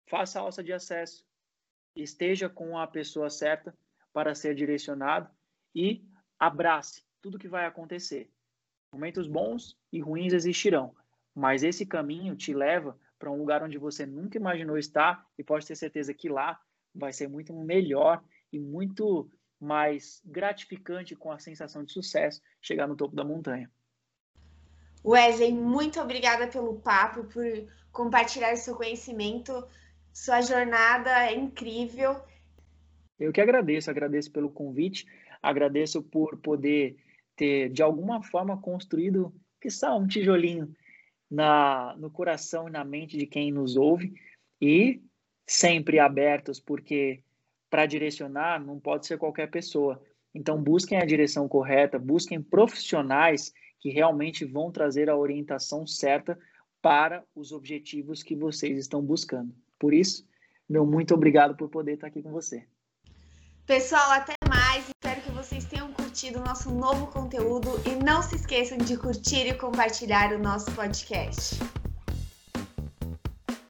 Faça 0.08 0.40
a 0.40 0.44
alça 0.44 0.64
de 0.64 0.72
acesso. 0.72 1.26
Esteja 1.96 2.48
com 2.48 2.78
a 2.78 2.86
pessoa 2.86 3.32
certa 3.32 3.76
para 4.14 4.36
ser 4.36 4.54
direcionado 4.54 5.32
e 5.74 6.06
abrace 6.38 7.04
tudo 7.24 7.40
que 7.40 7.48
vai 7.48 7.66
acontecer. 7.66 8.30
Momentos 8.94 9.28
bons 9.28 9.78
e 9.92 10.02
ruins 10.02 10.34
existirão, 10.34 10.94
mas 11.34 11.64
esse 11.64 11.86
caminho 11.86 12.36
te 12.36 12.54
leva 12.54 13.00
para 13.18 13.32
um 13.32 13.38
lugar 13.38 13.64
onde 13.64 13.78
você 13.78 14.06
nunca 14.06 14.38
imaginou 14.38 14.78
estar 14.78 15.26
e 15.38 15.44
pode 15.44 15.66
ter 15.66 15.76
certeza 15.76 16.14
que 16.14 16.28
lá 16.28 16.60
vai 16.94 17.14
ser 17.14 17.30
muito 17.30 17.54
melhor 17.54 18.22
e 18.52 18.60
muito 18.60 19.32
mais 19.60 20.22
gratificante 20.26 21.16
com 21.16 21.32
a 21.32 21.40
sensação 21.40 21.84
de 21.84 21.94
sucesso 21.94 22.42
chegar 22.62 22.86
no 22.86 22.96
topo 22.98 23.16
da 23.16 23.24
montanha. 23.24 23.72
Wesley, 25.04 25.54
muito 25.54 26.02
obrigada 26.02 26.48
pelo 26.48 26.80
papo, 26.82 27.24
por 27.24 27.46
compartilhar 27.92 28.56
seu 28.58 28.76
conhecimento. 28.76 29.66
Sua 30.12 30.42
jornada 30.42 31.26
é 31.26 31.34
incrível. 31.34 32.22
Eu 33.18 33.32
que 33.32 33.42
agradeço, 33.42 33.90
agradeço 33.90 34.32
pelo 34.32 34.50
convite, 34.50 35.08
agradeço 35.42 36.04
por 36.04 36.38
poder 36.38 36.98
ter, 37.44 37.70
de 37.70 37.84
alguma 37.84 38.24
forma, 38.24 38.56
construído, 38.56 39.34
que 39.60 39.70
só 39.70 40.00
um 40.00 40.08
tijolinho 40.08 40.74
na, 41.30 41.94
no 41.98 42.10
coração 42.10 42.70
e 42.70 42.72
na 42.72 42.86
mente 42.86 43.18
de 43.18 43.28
quem 43.28 43.52
nos 43.52 43.76
ouve 43.76 44.14
e 44.62 45.02
sempre 45.46 46.00
abertos, 46.00 46.58
porque 46.58 47.22
para 47.70 47.86
direcionar 47.86 48.64
não 48.64 48.80
pode 48.80 49.06
ser 49.06 49.18
qualquer 49.18 49.52
pessoa. 49.52 50.02
Então, 50.34 50.62
busquem 50.64 50.98
a 50.98 51.06
direção 51.06 51.46
correta, 51.50 52.00
busquem 52.00 52.42
profissionais 52.42 53.52
que 53.78 53.90
realmente 53.90 54.46
vão 54.46 54.72
trazer 54.72 55.10
a 55.10 55.18
orientação 55.18 55.86
certa 55.86 56.40
para 56.82 57.26
os 57.36 57.52
objetivos 57.52 58.24
que 58.24 58.38
vocês 58.38 58.78
estão 58.78 59.02
buscando. 59.02 59.54
Por 59.78 59.94
isso, 59.94 60.26
meu 60.70 60.86
muito 60.86 61.14
obrigado 61.14 61.58
por 61.58 61.68
poder 61.68 61.96
estar 61.96 62.08
aqui 62.08 62.22
com 62.22 62.32
você. 62.32 62.66
Pessoal, 63.66 64.12
até 64.12 64.34
mais. 64.48 64.88
Espero 64.88 65.22
que 65.22 65.32
vocês 65.32 65.66
tenham 65.66 65.92
curtido 66.14 66.42
o 66.42 66.44
nosso 66.44 66.70
novo 66.70 67.08
conteúdo 67.08 67.82
e 67.88 67.96
não 68.04 68.22
se 68.22 68.36
esqueçam 68.36 68.78
de 68.78 68.96
curtir 68.96 69.48
e 69.48 69.54
compartilhar 69.56 70.32
o 70.32 70.38
nosso 70.38 70.72
podcast. 70.74 71.58